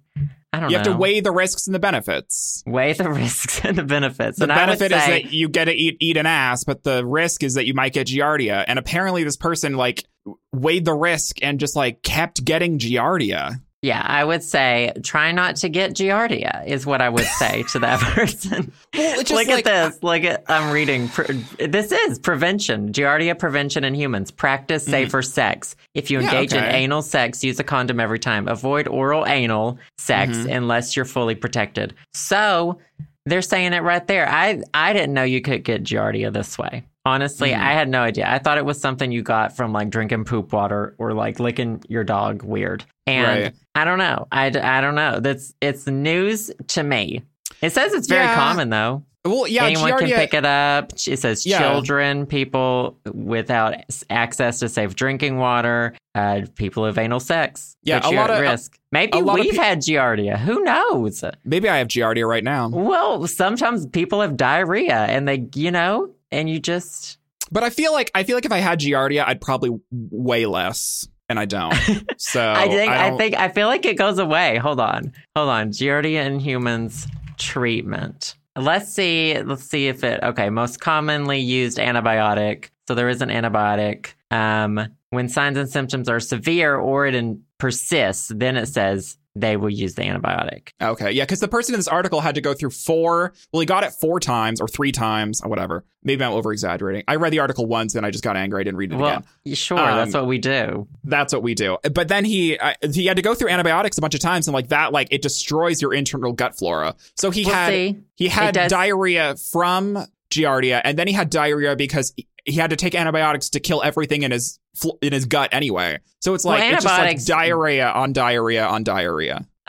[0.52, 3.64] i don't you know have to weigh the risks and the benefits weigh the risks
[3.64, 6.26] and the benefits the and benefit is say- that you get to eat eat an
[6.26, 8.64] ass, but the risk is that you might get giardia.
[8.66, 10.04] And apparently, this person like
[10.52, 13.60] weighed the risk and just like kept getting giardia.
[13.82, 17.78] Yeah i would say try not to get giardia is what i would say to
[17.78, 20.02] that person Well, look like- at this.
[20.02, 21.10] Look at I'm reading.
[21.58, 22.92] This is prevention.
[22.92, 24.30] Giardia prevention in humans.
[24.30, 25.76] Practice safer sex.
[25.94, 26.26] If you Mm-hmm.
[26.26, 28.48] Yeah, engage in anal sex, use a condom every time.
[28.48, 30.56] Avoid oral anal sex Mhm.
[30.56, 31.94] unless you're fully protected.
[32.14, 32.78] So
[33.26, 34.28] they're saying it right there.
[34.28, 36.84] I I didn't know you could get giardia this way.
[37.04, 37.58] Honestly, Mhm.
[37.60, 38.26] I had no idea.
[38.28, 41.82] I thought it was something you got from like drinking poop water or like licking
[41.88, 42.84] your dog weird.
[43.06, 43.54] And Right.
[43.80, 44.26] I don't know.
[44.32, 45.20] I, I don't know.
[45.20, 47.22] That's it's news to me.
[47.62, 48.34] It says it's very Yeah.
[48.34, 49.04] common though.
[49.24, 49.98] Well, yeah, Anyone giardia.
[49.98, 50.92] can pick it up.
[51.06, 51.58] It says Yeah.
[51.58, 53.74] children, people without
[54.08, 57.76] access to safe drinking water, uh, people of anal sex.
[57.82, 58.78] Yeah, a lot at of- risk.
[58.90, 60.38] Maybe we've pe- had giardia.
[60.38, 61.22] Who knows?
[61.44, 66.10] Maybe I have giardia right now, Well, sometimes people have diarrhea, and they, you know,
[66.32, 67.18] and you just.
[67.50, 71.06] but I feel like I feel like if I had giardia, I'd probably way less,
[71.28, 71.74] and I don't.
[72.20, 72.90] So I think.
[72.90, 73.36] I, don't- think.
[73.36, 74.56] I feel like it goes away.
[74.58, 75.12] Hold on.
[75.36, 75.70] Hold on.
[75.70, 78.34] Giardia in humans treatment.
[78.56, 79.40] Let's see.
[79.40, 80.20] Let's see if it.
[80.22, 80.50] Okay.
[80.50, 82.70] Most commonly used antibiotic.
[82.88, 84.14] So there is an antibiotic.
[84.32, 89.56] Um, when signs and symptoms are severe or it in, persists, then it says they
[89.56, 90.70] will use the antibiotic.
[90.80, 93.32] Okay, yeah, because the person in this article had to go through four.
[93.52, 95.84] Well, he got it four times or three times or whatever.
[96.02, 97.04] Maybe I'm over exaggerating.
[97.08, 98.60] I read the article once and I just got angry.
[98.60, 99.54] I didn't read it Well, again.
[99.54, 99.78] sure.
[99.78, 100.86] Um, that's what we do.
[101.04, 101.76] That's what we do.
[101.92, 104.54] But then he uh, he had to go through antibiotics a bunch of times and
[104.54, 106.94] like that like it destroys your internal gut flora.
[107.16, 107.96] So he We'll had see.
[108.16, 112.14] he had diarrhea from giardia and then he had diarrhea because
[112.48, 114.58] he- had to take antibiotics to kill everything in his
[115.02, 115.98] in his gut anyway.
[116.20, 119.46] So it's Well, like it's just like diarrhea on diarrhea on diarrhea.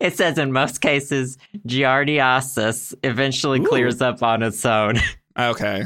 [0.00, 3.66] it says in most cases, giardiasis eventually Ooh.
[3.66, 4.96] clears up on its own.
[5.40, 5.84] Okay.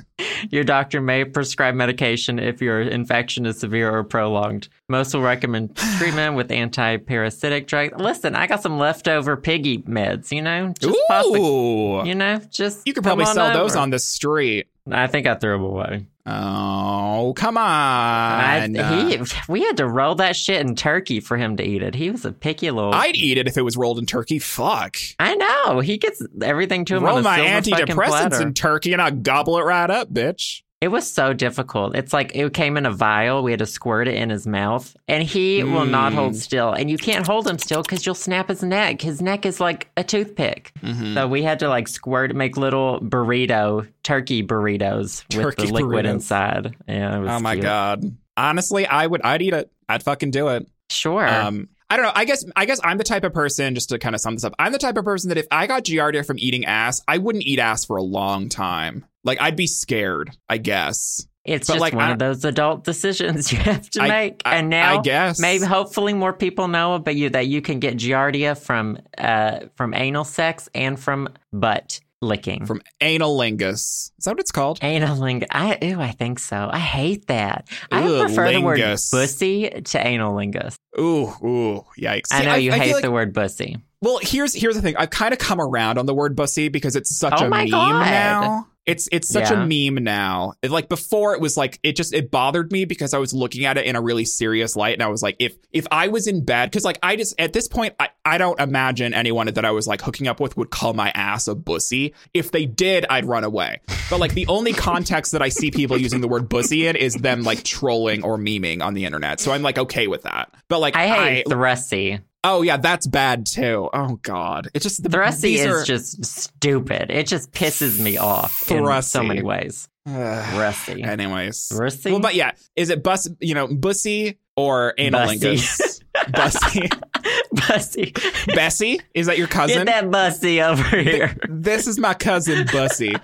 [0.49, 4.71] Your doctor may prescribe medication if your infection is severe or prolonged.
[4.89, 7.93] Most will recommend treatment with anti-parasitic drugs.
[8.01, 10.73] Listen, I got some leftover piggy meds, you know?
[10.81, 14.69] Just a- you know, just You could probably sell those on the street.
[14.91, 16.07] I think I threw them away.
[16.25, 17.63] Oh, come on.
[17.65, 21.95] I, he, we had to roll that shit in turkey for him to eat it.
[21.95, 22.95] He was a picky little.
[22.95, 24.39] I'd eat it if it was rolled in turkey.
[24.39, 24.97] Fuck.
[25.19, 25.81] I know.
[25.81, 27.05] He gets everything to him.
[27.05, 30.63] Roll my antidepressants in turkey and I'll gobble it right up, bitch.
[30.83, 31.95] It was so difficult.
[31.97, 33.45] It's like it came in a vial.
[33.45, 36.17] We had to squirt it in his mouth, and he will not Mm.
[36.17, 36.73] hold still.
[36.73, 39.01] And you can't hold him still because you'll snap his neck.
[39.01, 40.73] His neck is like a toothpick.
[40.83, 41.15] Mhm.
[41.15, 46.05] So we had to like squirt, make little burrito, turkey burritos with Turkey the liquid
[46.05, 46.11] burritos.
[46.11, 46.77] inside.
[46.89, 47.63] Yeah, it was Oh my cute.
[47.63, 48.17] god.
[48.37, 49.23] Honestly, I would.
[49.23, 49.71] I'd eat it.
[49.89, 50.67] I'd fucking do it.
[50.91, 51.27] Sure.
[51.29, 52.13] Um, I don't know.
[52.15, 52.45] I guess.
[52.57, 53.75] I guess I'm the type of person.
[53.75, 55.67] Just to kind of sum this up, I'm the type of person that if I
[55.67, 59.05] got giardia from eating ass, I wouldn't eat ass for a long time.
[59.25, 60.31] Like I'd be scared.
[60.49, 61.27] I guess.
[61.45, 64.43] it's but, just like, one I- of those adult decisions you have to I- make.
[64.45, 65.39] I- and now, I guess.
[65.41, 69.93] maybe hopefully more people know about you that you can get giardia from uh from
[69.95, 72.65] anal sex and from butt licking.
[72.67, 73.73] from analingus.
[73.73, 74.81] Is that what it's called?
[74.81, 75.45] Analing.
[75.51, 76.69] I ew, I think so.
[76.73, 77.69] I hate that.
[77.91, 79.11] I Ugh, prefer the word lingus.
[79.11, 80.75] bussy to analingus.
[80.99, 82.29] Ooh, ooh, yikes!
[82.33, 83.77] I know you I hate like- the word bussy.
[84.01, 84.97] Well, here's here's the thing.
[84.97, 87.69] I've kind of come around on the word bussy because it's such Oh a meme
[87.69, 88.01] God.
[88.01, 88.67] now.
[88.85, 89.63] It's it's such Yeah.
[89.63, 90.55] a meme now.
[90.61, 93.65] It, like before, it was like it just it bothered me because I was looking
[93.65, 96.27] at it in a really serious light, and I was like, if if I was
[96.27, 99.65] in bed, because like I just at this point, I I don't imagine anyone that
[99.65, 102.13] I was like hooking up with would call my ass a bussy.
[102.35, 103.81] If they did, I'd run away.
[104.11, 107.15] But like the only context that I see people using the word bussy in is
[107.15, 109.39] them like trolling or memeing on the internet.
[109.39, 110.53] So I'm like okay with that.
[110.69, 112.19] But like I hate thrusty.
[112.45, 113.89] Oh yeah, that's bad too.
[113.93, 117.11] Oh god, it just the Thrusty is are- just stupid.
[117.11, 119.89] It just pisses me off in so many ways.
[120.09, 121.03] Thrusty.
[121.05, 122.11] Anyways, Thrusty?
[122.11, 123.29] well, but yeah, is it bus?
[123.41, 126.03] You know, bussy or analingus?
[126.33, 126.89] bussy,
[127.53, 128.13] Bussy.
[128.49, 129.01] Bessie?
[129.15, 129.79] Is that your cousin?
[129.79, 131.37] Get that bussy over here.
[131.49, 133.15] This is my cousin Bussy.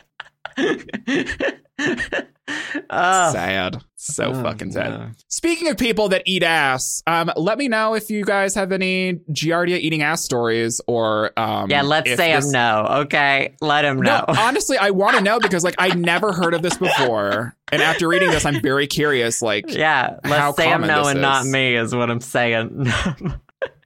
[2.90, 4.90] Oh, sad, so Oh, fucking sad.
[4.90, 5.10] no.
[5.28, 9.14] Speaking of people that eat ass, um, let me know if you guys have any
[9.30, 12.86] Giardia eating ass stories or um, Yeah, let's say this- him no.
[13.02, 14.24] Okay, let him know.
[14.28, 17.82] No, honestly, I want to know because like I never heard of this before, and
[17.82, 19.42] after reading this, I'm very curious.
[19.42, 22.86] Like, yeah, let's say him this and not me is what I'm saying.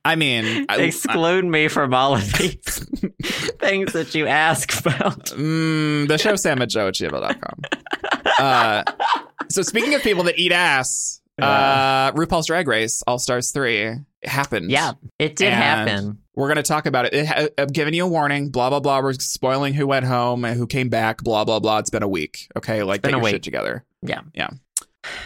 [0.05, 2.59] I mean, I, Exclude me from all of these
[3.61, 5.27] things that you ask about.
[5.27, 7.61] mm, the show Sam at Joe at gmail.com.
[8.39, 8.83] Uh,
[9.49, 14.71] so speaking of people that eat ass, uh, RuPaul's Drag Race All Stars three happened.
[14.71, 16.19] Yeah, it did happen.
[16.35, 17.15] We're gonna talk about it.
[17.15, 18.51] it ha- I'm giving you a warning.
[18.51, 19.01] Blah blah blah.
[19.01, 21.23] We're spoiling who went home and who came back.
[21.23, 21.79] Blah blah blah.
[21.79, 22.49] It's been a week.
[22.57, 23.33] Okay, like get your week.
[23.35, 23.85] shit together.
[24.03, 24.23] Yeah.
[24.35, 24.49] yeah.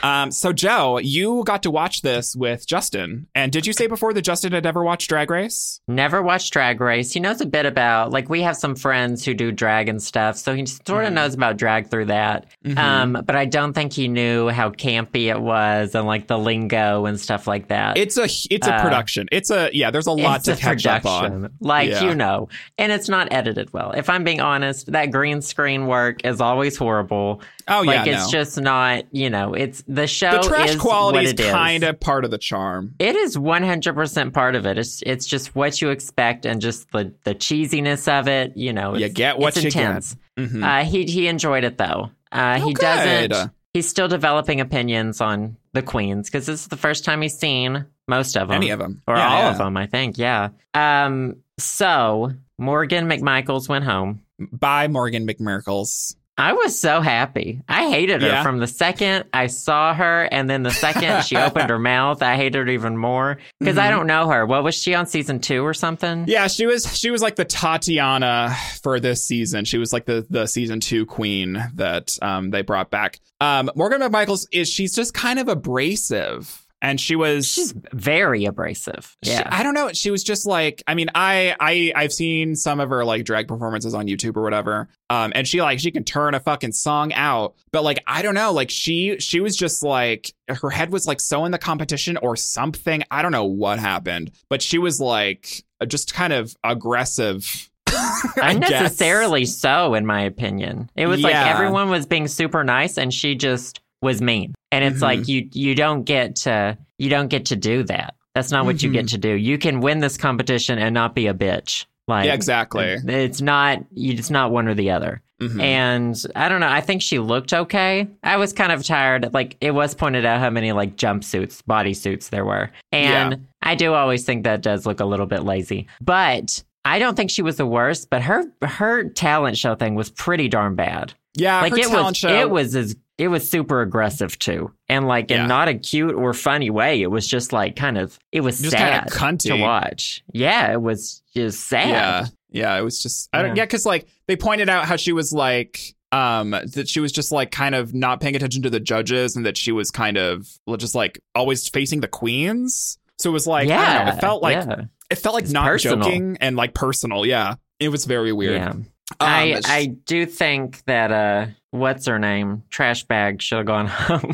[0.02, 0.30] Um.
[0.30, 4.22] So Joe, you got to watch this with Justin, and did you say before that
[4.22, 5.80] Justin had never watched Drag Race?
[5.88, 7.12] Never watched Drag Race.
[7.12, 10.36] He knows a bit about, like, we have some friends who do drag and stuff,
[10.36, 11.14] so he sort of Mhm.
[11.14, 12.46] knows about drag through that.
[12.64, 12.78] Mhm.
[12.78, 17.06] Um, but I don't think he knew how campy it was and like the lingo
[17.06, 17.96] and stuff like that.
[17.98, 19.28] It's a it's a Uh, production.
[19.32, 19.90] It's a yeah.
[19.90, 21.50] There's a lot to a catch up on.
[21.60, 22.04] like Yeah.
[22.04, 23.92] you know, and it's not edited well.
[23.96, 27.40] If I'm being honest, that green screen work is always horrible.
[27.68, 28.30] Oh yeah, like it's no.
[28.38, 30.40] just not, you know, it's the show.
[30.40, 32.94] the trash is quality is kind of part of the charm.
[33.00, 34.78] It is 100% part of it.
[34.78, 38.56] It's it's just what you expect and just the the cheesiness of it.
[38.56, 39.80] You know, You get what it's you get.
[39.84, 40.16] intense.
[40.38, 40.62] Mhm.
[40.64, 42.10] Uh, he he enjoyed it though.
[42.30, 43.30] Uh, Oh, he good.
[43.30, 43.50] doesn't.
[43.74, 47.84] He's still developing opinions on the queens because this is the first time he's seen
[48.08, 49.50] most of them, Any of them or Yeah, all yeah.
[49.50, 49.76] of them.
[49.76, 50.48] I think, yeah.
[50.72, 51.36] Um.
[51.58, 54.20] So Morgan McMichaels went home.
[54.38, 56.14] Bye, Morgan McMiracles.
[56.38, 57.62] I was so happy.
[57.66, 58.42] I hated her Yeah.
[58.42, 62.36] from the second I saw her, and then the second she opened her mouth, I
[62.36, 63.90] hated her even more because I Mhm.
[63.90, 64.44] don't know her.
[64.44, 66.24] What was she on season two or something?
[66.28, 69.64] Yeah, she was she was like the Tatiana for this season.
[69.64, 73.18] She was like the the season two queen that um they brought back.
[73.40, 76.65] Um Morgan McMichaels is she's just kind of abrasive.
[76.86, 79.16] And she was She's very abrasive.
[79.24, 79.48] she- Yeah.
[79.50, 79.90] I don't know.
[79.92, 83.48] She was just like, I mean, I, I, I've seen some of her like drag
[83.48, 84.88] performances on YouTube or whatever.
[85.10, 88.34] Um, and she like, she can turn a fucking song out, but like, I don't
[88.36, 92.16] know, like she, she was just like, her head was like so in the competition
[92.18, 93.02] or something.
[93.10, 97.68] I don't know what happened, but she was like, just kind of aggressive.
[98.36, 100.90] Unnecessarily so, in my opinion.
[100.96, 104.54] It was like everyone was being super nice, and she just was mean.
[104.72, 105.02] And it's Mhm.
[105.02, 108.14] like you you don't get to you don't get to do that.
[108.34, 108.92] That's not what you Mhm.
[108.94, 109.28] get to do.
[109.34, 111.84] You can win this competition and not be a bitch.
[112.08, 112.84] Like Yeah, exactly.
[113.06, 114.12] It's not you.
[114.14, 115.20] It's not one or the other.
[115.42, 115.60] Mhm.
[115.60, 116.68] And I don't know.
[116.68, 118.06] I think she looked okay.
[118.22, 119.34] I was kind of tired.
[119.34, 123.38] Like it was pointed out how many like jumpsuits, bodysuits there were, and Yeah.
[123.62, 125.88] I do always think that does look a little bit lazy.
[126.00, 128.08] But I don't think she was the worst.
[128.10, 131.12] But her her talent show thing was pretty darn bad.
[131.34, 132.28] Yeah, like it talent was show.
[132.40, 135.46] it was as it was super aggressive too and like in Yeah.
[135.46, 138.72] not a cute or funny way it was just like kind of it was Just
[138.72, 139.08] sad
[139.40, 142.78] to watch yeah it was just sad Yeah, yeah.
[142.78, 143.50] It was just I don't.
[143.56, 143.62] Yeah.
[143.62, 145.80] Yeah, because like they pointed out how she was like
[146.12, 149.44] um that she was just like kind of not paying attention to the judges and
[149.46, 150.46] that she was kind of
[150.78, 152.98] just like always facing the queens.
[153.18, 154.82] So it was like I don't know, yeah it felt like yeah.
[155.10, 156.04] it felt like It's not personal.
[156.04, 157.26] joking and like personal.
[157.26, 158.84] Yeah, it was very weird.
[159.20, 163.86] Um, I I do think that uh what's her name trash bag should have gone
[163.88, 164.32] home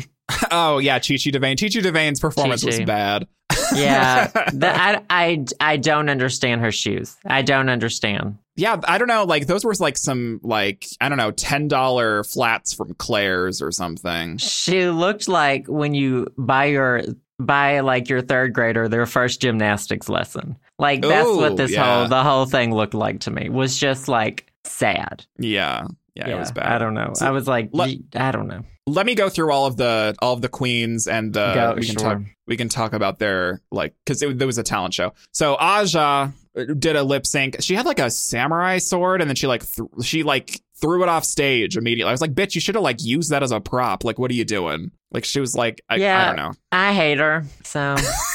[0.51, 1.59] oh yeah, Chi Chi DeVayne.
[1.59, 2.85] Chi Chi DeVayne's performance was Chi-Chi.
[2.85, 3.27] bad.
[3.75, 9.07] yeah the, I, I I don't understand her shoes I don't understand Yeah, I don't
[9.07, 9.25] know.
[9.25, 13.71] Like those were like some like I don't know ten dollar flats from Claire's or
[13.71, 14.37] something.
[14.37, 17.03] She looked like when you buy your
[17.39, 20.55] buy like your third grader their first gymnastics lesson.
[20.79, 21.99] Like that's Ooh, what this yeah.
[21.99, 23.49] whole the whole thing looked like to me.
[23.49, 25.25] Was just like sad.
[25.37, 26.65] Yeah, yeah, it was bad.
[26.67, 27.11] I don't know.
[27.15, 28.63] So, I was like let- y- I don't know.
[28.85, 31.85] Let me go through all of the all of the queens and the Go, we
[31.85, 32.09] can sure.
[32.15, 35.13] talk we can talk about their like because there was a talent show.
[35.31, 37.57] So Aja uh, did a lip sync.
[37.61, 41.07] She had like a samurai sword and then she like th- she like threw it
[41.07, 42.09] off stage immediately.
[42.09, 44.03] I was like, bitch, you should have like used that as a prop.
[44.03, 44.91] Like, what are you doing?
[45.13, 46.51] Like she was like, I, I don't know.
[46.73, 47.45] I hate her.
[47.63, 47.95] So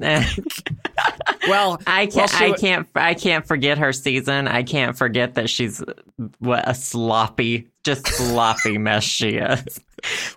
[1.48, 2.30] Well, I can't.
[2.30, 2.88] she I can't.
[2.94, 4.46] I can't forget her season.
[4.46, 5.82] I can't forget that she's
[6.38, 9.80] what a sloppy, just sloppy mess she is.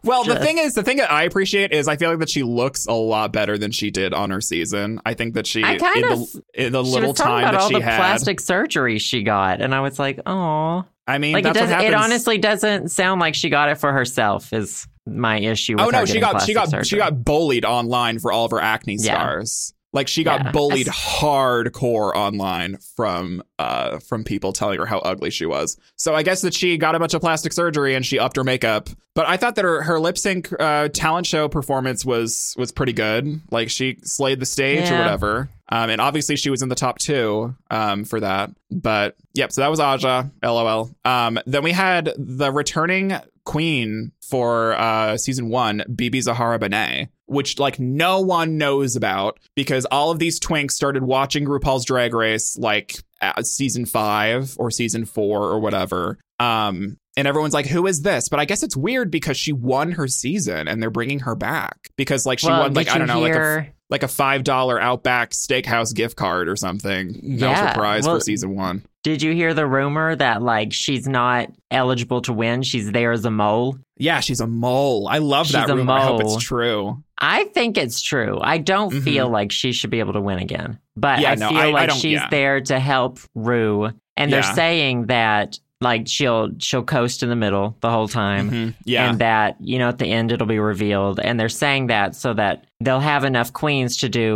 [0.04, 2.44] Well, the thing is, the thing that I appreciate is I feel like that she
[2.44, 5.00] looks a lot better than she did on her season.
[5.06, 7.70] I think that she, I kind in, of- the, in the little time that all
[7.70, 10.86] she the had, plastic surgery she got, and I was like, oh.
[11.08, 11.86] I mean, Like it that's what doesn't.
[11.88, 14.52] It honestly doesn't sound like she got it for herself.
[14.54, 15.74] Is my issue.
[15.78, 16.86] With oh no, she got she got surgery.
[16.86, 19.16] she got bullied online for all of her acne Yeah.
[19.16, 19.74] scars.
[19.94, 20.52] Like she got Yeah.
[20.52, 25.78] bullied That's- hardcore online from uh from people telling her how ugly she was.
[25.96, 28.44] So I guess that she got a bunch of plastic surgery and she upped her
[28.44, 28.90] makeup.
[29.14, 32.92] But I thought that her, her lip sync uh, talent show performance was was pretty
[32.94, 33.42] good.
[33.52, 35.50] Like she slayed the stage or whatever.
[35.70, 38.52] Um, and obviously she was in the top two um, for that.
[38.70, 40.30] But yep, so that was Aja.
[40.44, 40.92] LOL.
[41.04, 43.14] Um, then we had the returning
[43.46, 49.86] queen for uh, season one, BeBe Zahara Benet, which like no one knows about because
[49.86, 52.98] all of these twinks started watching RuPaul's Drag Race like
[53.44, 56.20] season five or season four or whatever.
[56.40, 59.94] Um, and everyone's like, "Who is this?" But I guess it's weird because she won
[59.94, 63.08] her season and they're bringing her back because like she well, won like I don't
[63.08, 67.14] know like a hear, like a five dollar Outback Steakhouse gift card or something.
[67.14, 68.84] that was Yeah, her prize well- for season one.
[69.04, 72.64] Did you hear the rumor that like she's not eligible to win?
[72.64, 73.78] She's there as a mole.
[73.98, 75.08] Yeah, she's a mole.
[75.08, 75.94] I love that She's a rumor.
[75.94, 76.36] I hope mole.
[76.38, 77.04] it's true.
[77.22, 78.40] I think it's true.
[78.42, 79.04] I don't Mhm.
[79.04, 81.68] feel like she should be able to win again, but Yeah, I no, feel I-
[81.68, 82.28] I like don't- she's yeah.
[82.32, 87.78] there to help Rue, and they're saying that like she'll she'll coast in the middle
[87.82, 88.50] the whole time.
[88.52, 88.74] Mhm.
[88.86, 89.10] Yeah.
[89.10, 92.34] and that you know at the end it'll be revealed and they're saying that so
[92.34, 94.28] that they'll have enough queens to do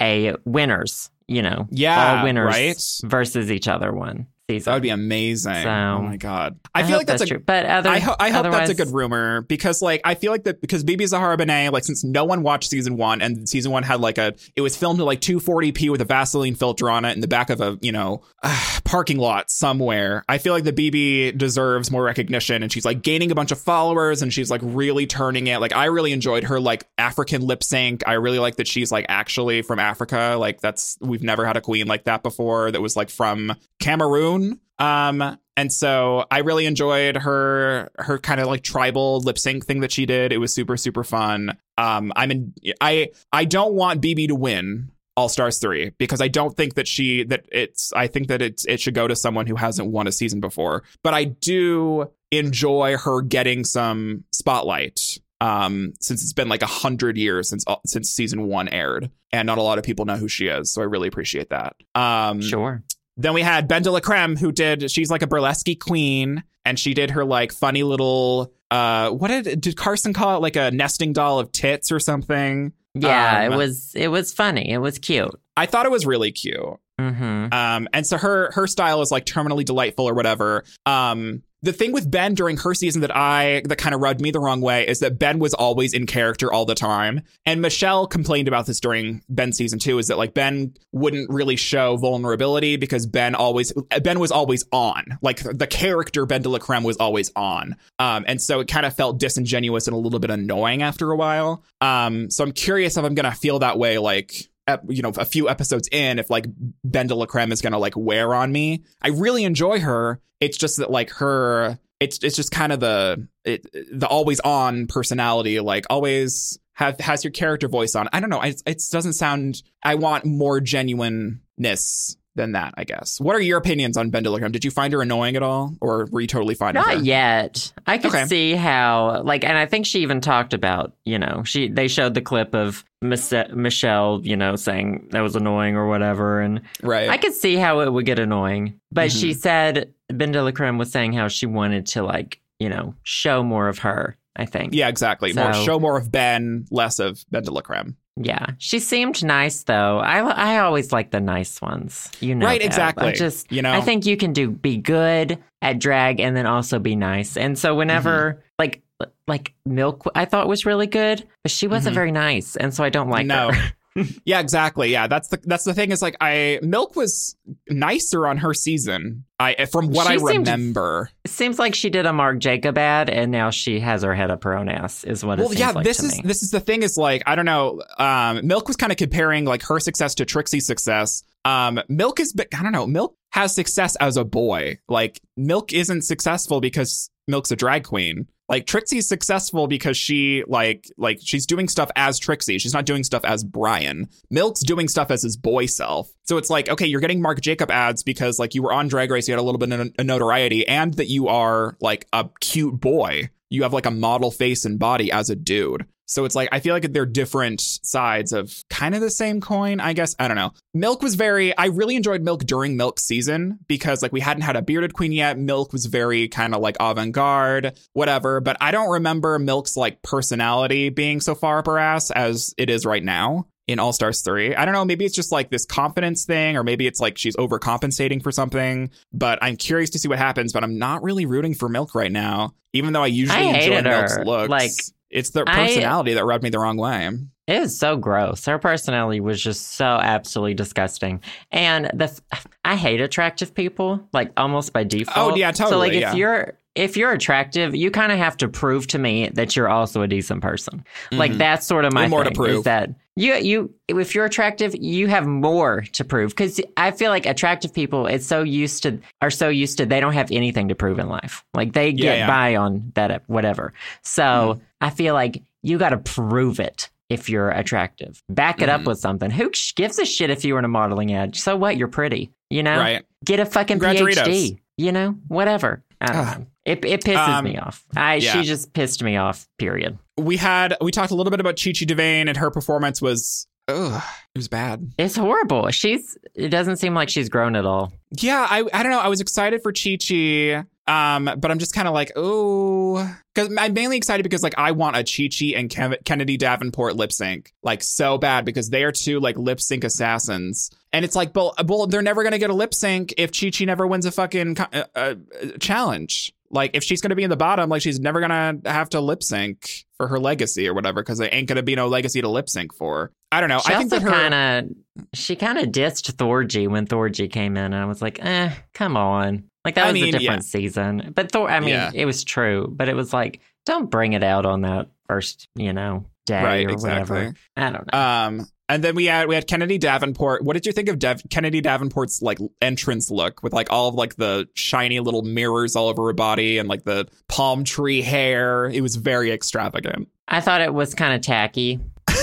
[0.00, 3.10] a winners you know Yeah, all winners right?
[3.10, 5.52] versus each other one season that would be amazing.
[5.52, 6.58] Oh so- oh my god.
[6.74, 8.92] I, feel like that's, a true but other, I, ho- I hope that's a good
[8.92, 12.42] rumor because, like, I feel like that because BeBe Zahara Benet, like, since no one
[12.42, 15.90] watched season one and season one had like a, it was filmed at like 240p
[15.90, 18.22] with a Vaseline filter on it in the back of a, you know,
[18.84, 20.24] parking lot somewhere.
[20.28, 23.60] I feel like the BeBe deserves more recognition and she's like gaining a bunch of
[23.60, 25.58] followers and she's like really turning it.
[25.60, 28.02] Like, I really enjoyed her like African lip sync.
[28.06, 30.36] I really like that she's like actually from Africa.
[30.38, 34.37] Like, that's, we've never had a queen like that before that was like from Cameroon.
[34.78, 39.80] Um, and so I really enjoyed her her kind of like tribal lip sync thing
[39.80, 40.32] that she did.
[40.32, 41.58] It was super super fun.
[41.76, 42.54] Um, I'm in.
[42.80, 46.86] I I don't want BeBe to win All Stars three because I don't think that
[46.86, 47.92] she that it's.
[47.92, 50.84] I think that it's it should go to someone who hasn't won a season before.
[51.02, 55.18] But I do enjoy her getting some spotlight.
[55.40, 59.58] Um, since it's been like a hundred years since since season one aired, and not
[59.58, 61.74] a lot of people know who she is, so I really appreciate that.
[61.96, 62.84] Um, sure
[63.18, 66.78] then we had Ben de la Creme, who did, she's like a burlesque queen, and
[66.78, 70.40] she did her like funny little, uh, what did, did Carson call it?
[70.40, 72.72] Like a nesting doll of tits or something?
[72.94, 76.32] yeah Um, it was it was funny it was cute I thought it was really
[76.32, 76.78] cute.
[76.98, 80.64] Mm-hmm Um, and so her, her style is like terminally delightful or whatever.
[80.86, 84.30] Um, the thing with Ben during her season that I that kind of rubbed me
[84.30, 87.22] the wrong way is that Ben was always in character all the time.
[87.46, 91.56] And Michelle complained about this during Ben season 2 is that like Ben wouldn't really
[91.56, 93.72] show vulnerability because Ben always
[94.02, 95.18] Ben was always on.
[95.20, 97.76] Like the character Ben de la Creme was always on.
[97.98, 101.16] Um and so it kind of felt disingenuous and a little bit annoying after a
[101.16, 101.64] while.
[101.80, 104.48] Um so I'm curious if I'm to feel that way like
[104.88, 106.46] you know, a few episodes in, if like
[106.84, 108.84] Ben is gonna like wear on me.
[109.02, 110.20] I really enjoy her.
[110.40, 114.86] It's just that like her it's it's just kind of the it, the always on
[114.86, 118.08] personality, like always have has your character voice on.
[118.12, 118.40] I don't know.
[118.40, 119.62] It, it doesn't sound.
[119.82, 123.20] I want more genuineness than that, I guess.
[123.20, 124.50] What are your opinions on BenDeLaCreme?
[124.52, 126.72] Did you find her annoying at all, or were you totally fine?
[126.72, 127.04] Not with her?
[127.04, 127.70] yet.
[127.86, 128.24] I could Okay.
[128.24, 132.14] see how, like, and I think she even talked about, you know, she they showed
[132.14, 137.10] the clip of Miss, Michelle, you know, saying that was annoying or whatever, and Right.
[137.10, 138.80] I could see how it would get annoying.
[138.90, 139.18] But Mm-hmm.
[139.18, 143.80] she said BenDeLaCreme was saying how she wanted to, like, you know, show more of
[143.80, 144.16] her.
[144.40, 144.72] I think.
[144.72, 145.32] yeah, exactly.
[145.32, 147.96] More show more of Ben, less of BenDeLaCreme.
[148.20, 149.98] Yeah, she seemed nice though.
[149.98, 152.10] I I always like the nice ones.
[152.20, 152.66] You know, Right, that.
[152.66, 153.06] exactly.
[153.08, 153.72] I just You know?
[153.72, 157.36] I think you can do be good at drag and then also be nice.
[157.36, 158.40] And so whenever Mm-hmm.
[158.58, 158.82] like
[159.28, 161.94] like Milk, I thought was really good, but she wasn't Mhm.
[162.00, 163.52] very nice, and so I don't like no.
[163.52, 163.72] her.
[164.24, 164.90] yeah, exactly.
[164.90, 165.90] Yeah, that's the that's the thing.
[165.90, 167.36] Is like I Milk was
[167.68, 169.24] nicer on her season.
[169.40, 171.10] I from what She I seemed- remember.
[171.24, 174.30] It seems like she did a Mark Jacob ad, and now she has her head
[174.30, 175.04] up her own ass.
[175.04, 176.22] Is what it Well, yeah, like this is me.
[176.24, 176.82] this is the thing.
[176.82, 177.82] Is like I don't know.
[177.98, 181.22] Um, Milk was kind of comparing like her success to Trixie's success.
[181.44, 182.86] Um, Milk is, I don't know.
[182.86, 184.78] Milk has success as a boy.
[184.88, 188.26] Like Milk isn't successful because Milk's a drag queen.
[188.48, 192.58] Like Trixie's successful because she like like she's doing stuff as Trixie.
[192.58, 194.08] She's not doing stuff as Brian.
[194.30, 196.10] Milk's doing stuff as his boy self.
[196.24, 199.10] So it's like, okay, you're getting Mark Jacob ads because like you were on Drag
[199.10, 202.80] Race, you had a little bit of notoriety, and that you are like a cute
[202.80, 203.28] boy.
[203.50, 205.86] You have like a model face and body as a dude.
[206.08, 209.78] So it's like I feel like they're different sides of kind of the same coin,
[209.78, 210.16] I guess.
[210.18, 210.52] I don't know.
[210.72, 214.56] Milk was very I really enjoyed Milk during Milk season because like we hadn't had
[214.56, 215.38] a bearded queen yet.
[215.38, 220.88] Milk was very kind of like avant-garde, whatever, but I don't remember Milk's like personality
[220.88, 224.54] being so far up her ass as it is right now in All Stars 3.
[224.54, 227.36] I don't know, maybe it's just like this confidence thing or maybe it's like she's
[227.36, 231.52] overcompensating for something, but I'm curious to see what happens, but I'm not really rooting
[231.52, 234.48] for Milk right now, even though I usually I enjoy Milk's looks.
[234.48, 234.70] Like,
[235.10, 237.08] it's the I- personality that rubbed me the wrong way.
[237.46, 238.44] It is so gross.
[238.44, 241.22] Her personality was just so absolutely disgusting.
[241.50, 242.20] And the
[242.62, 245.32] I hate attractive people, like almost by oh, default.
[245.32, 245.70] Oh, yeah, totally.
[245.70, 246.14] So like if yeah.
[246.14, 250.00] you're if you're attractive, you kind of have to prove to me that you're also
[250.02, 250.84] a decent person.
[251.10, 251.38] Like Mhm.
[251.38, 252.58] that's sort of my And more to prove.
[252.58, 257.10] Is that you you if you're attractive, you have more to prove because I feel
[257.10, 260.68] like attractive people it's so used to are so used to they don't have anything
[260.68, 261.44] to prove in life.
[261.52, 262.26] Like they get Yeah, yeah.
[262.28, 263.72] by on that whatever.
[264.02, 268.22] So I feel like you got to prove it if you're attractive.
[268.28, 268.86] Back it up Mhm.
[268.86, 269.30] with something.
[269.32, 271.34] Who sh- gives a shit if you were in a modeling ad?
[271.34, 271.76] So what?
[271.76, 272.30] You're pretty.
[272.50, 272.78] You know.
[272.78, 273.02] Right.
[273.24, 274.58] Get a fucking PhD.
[274.76, 275.16] You know.
[275.26, 275.82] Whatever.
[276.00, 276.34] I don't Ah.
[276.38, 276.46] know.
[276.64, 277.84] It it pisses Um, me off.
[277.96, 278.32] I yeah.
[278.32, 279.48] she just pissed me off.
[279.58, 279.98] Period.
[280.16, 283.46] We had we talked a little bit about Chi Chi DeVayne and her performance was
[283.68, 284.02] ugh,
[284.34, 284.92] it was bad.
[284.98, 285.68] It's horrible.
[285.70, 286.16] She's.
[286.34, 287.92] It doesn't seem like she's grown at all.
[288.12, 289.00] Yeah, I I don't know.
[289.00, 290.64] I was excited for Chi Chi.
[290.88, 294.72] Um, but I'm just kind of like, oh, because I'm mainly excited because like I
[294.72, 298.84] want a Chi Chi and Kev- Kennedy Davenport lip sync like so bad because they
[298.84, 302.48] are two like lip sync assassins, and it's like, well, well they're never gonna get
[302.48, 305.14] a lip sync if Chi Chi never wins a fucking uh, uh,
[305.60, 306.32] challenge.
[306.50, 309.22] Like if she's gonna be in the bottom, like she's never gonna have to lip
[309.22, 312.48] sync for her legacy or whatever because there ain't gonna be no legacy to lip
[312.48, 313.12] sync for.
[313.30, 313.60] I don't know.
[313.60, 317.58] She I think that her kind of she kind of dissed Thorgy when Thorgy came
[317.58, 319.44] in, and I was like, eh, come on.
[319.68, 320.48] Like that I was mean, a different yeah.
[320.48, 321.12] season.
[321.14, 321.90] But Thor, I mean, Yeah.
[321.92, 325.74] it was true, but it was like, don't bring it out on that first, you
[325.74, 327.14] know, day right or exactly.
[327.16, 327.34] whatever.
[327.54, 327.98] I don't know.
[327.98, 330.42] Um, and then we had we had Kennedy Davenport.
[330.42, 333.94] What did you think of Dev- Kennedy Davenport's like entrance look with like all of
[333.94, 338.70] like the shiny little mirrors all over her body and like the palm tree hair?
[338.70, 340.08] It was very extravagant.
[340.28, 341.78] I thought it was kind of tacky.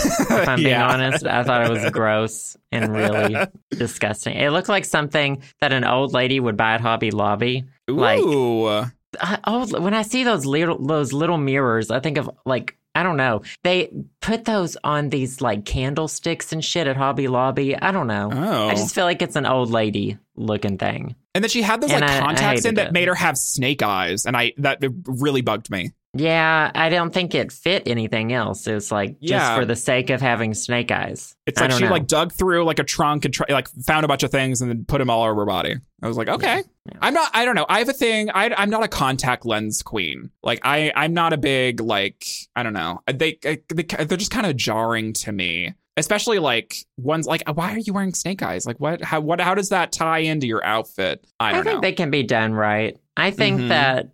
[0.05, 0.87] If I'm being Yeah.
[0.87, 3.35] honest, I thought it was gross and really
[3.71, 4.35] disgusting.
[4.37, 7.63] It looked like something that an old lady would buy at Hobby Lobby.
[7.87, 12.29] Like- Ooh, I- oh, when I see those little those little mirrors, I think of
[12.45, 13.41] like I don't know.
[13.63, 13.91] They
[14.21, 17.75] put those on these like candlesticks and shit at Hobby Lobby.
[17.77, 18.29] I don't know.
[18.33, 18.67] oh.
[18.69, 21.15] I just feel like it's an old lady looking thing.
[21.33, 22.93] and then she had those and like I- I contacts in that it.
[22.93, 25.91] made her have snake eyes, and I that really bugged me.
[26.17, 28.65] Yeah, I don't think it fit anything else.
[28.67, 31.35] It was like just for the sake of having snake eyes.
[31.45, 31.89] It's like she know.
[31.91, 34.71] like dug through like a trunk and tr- like found a bunch of things and
[34.71, 35.75] then put them all over her body.
[36.01, 36.63] I was like, okay.
[36.85, 36.97] Yeah.
[37.01, 37.31] I'm not.
[37.33, 37.65] I don't know.
[37.67, 38.29] I have a thing.
[38.29, 40.29] I, I'm not a contact lens queen.
[40.41, 42.25] Like I, I'm not a big like.
[42.55, 43.01] I don't know.
[43.13, 45.73] They, they they're just kind of jarring to me.
[45.97, 48.65] Especially like ones like, why are you wearing snake eyes?
[48.65, 49.01] Like what?
[49.01, 49.41] How what?
[49.41, 51.25] How does that tie into your outfit?
[51.39, 51.81] I I, don't think know.
[51.81, 52.97] they can be done right.
[53.17, 53.67] I think Mhm.
[53.69, 54.09] that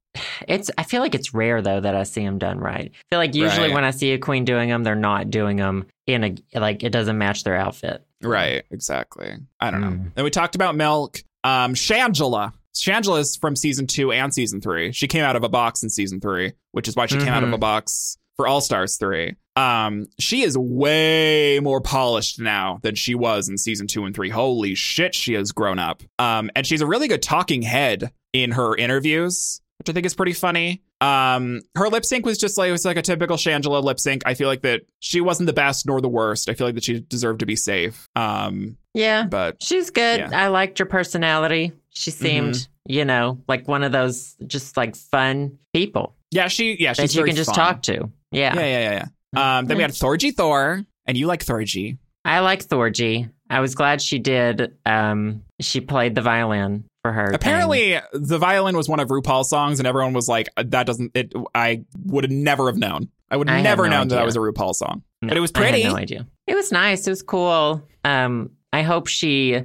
[0.47, 0.69] it's.
[0.77, 2.91] I feel like it's rare though that I see them done right.
[2.93, 3.73] I feel like usually Right.
[3.73, 6.89] when I see a queen doing them, they're not doing them in a like it
[6.91, 8.05] doesn't match their outfit.
[8.21, 8.63] right.
[8.71, 9.33] Exactly.
[9.59, 9.87] I don't know.
[9.87, 10.13] Mm.
[10.15, 11.23] Then we talked about milk.
[11.43, 12.53] Um, Shangela.
[12.75, 14.91] Shangela's from season two and season three.
[14.93, 17.43] She came out of a box in season three, which is why she came out
[17.43, 19.35] of a box for All Stars three.
[19.57, 24.29] Um, she is way more polished now than she was in season two and three.
[24.29, 26.01] Holy shit, she has grown up.
[26.17, 30.13] Um, and she's a really good talking head in her interviews, which I think is
[30.13, 30.81] pretty funny.
[31.01, 34.21] Um, her lip sync was just like it was like a typical Shangela lip sync.
[34.25, 36.49] I feel like that she wasn't the best nor the worst.
[36.49, 38.07] I feel like that she deserved to be safe.
[38.15, 39.25] Um, Yeah.
[39.25, 40.19] but She's good.
[40.19, 40.29] Yeah.
[40.33, 41.71] I liked her personality.
[41.89, 46.93] She seemed, you know, like one of those just like fun people yeah, she yeah
[46.93, 47.55] she's that you can just fun.
[47.55, 48.09] talk to.
[48.31, 48.55] Yeah.
[48.55, 49.57] Yeah, yeah, yeah, yeah.
[49.57, 51.97] Um, then we had Thorgy Thor, and you like Thorgy.
[52.23, 53.29] I like Thorgy.
[53.49, 54.77] I was glad she did.
[54.85, 57.27] Um, she played the violin for her.
[57.27, 57.35] thing.
[57.35, 61.33] Apparently, the violin was one of RuPaul's songs, and everyone was like, "That doesn't." It.
[61.55, 63.09] I would have never have known.
[63.29, 65.03] I would I never no known that that was a RuPaul song.
[65.21, 65.83] No, but it was I had pretty.
[65.87, 66.27] no idea.
[66.47, 67.07] It was nice.
[67.07, 67.81] It was cool.
[68.03, 69.61] Um, I hope she.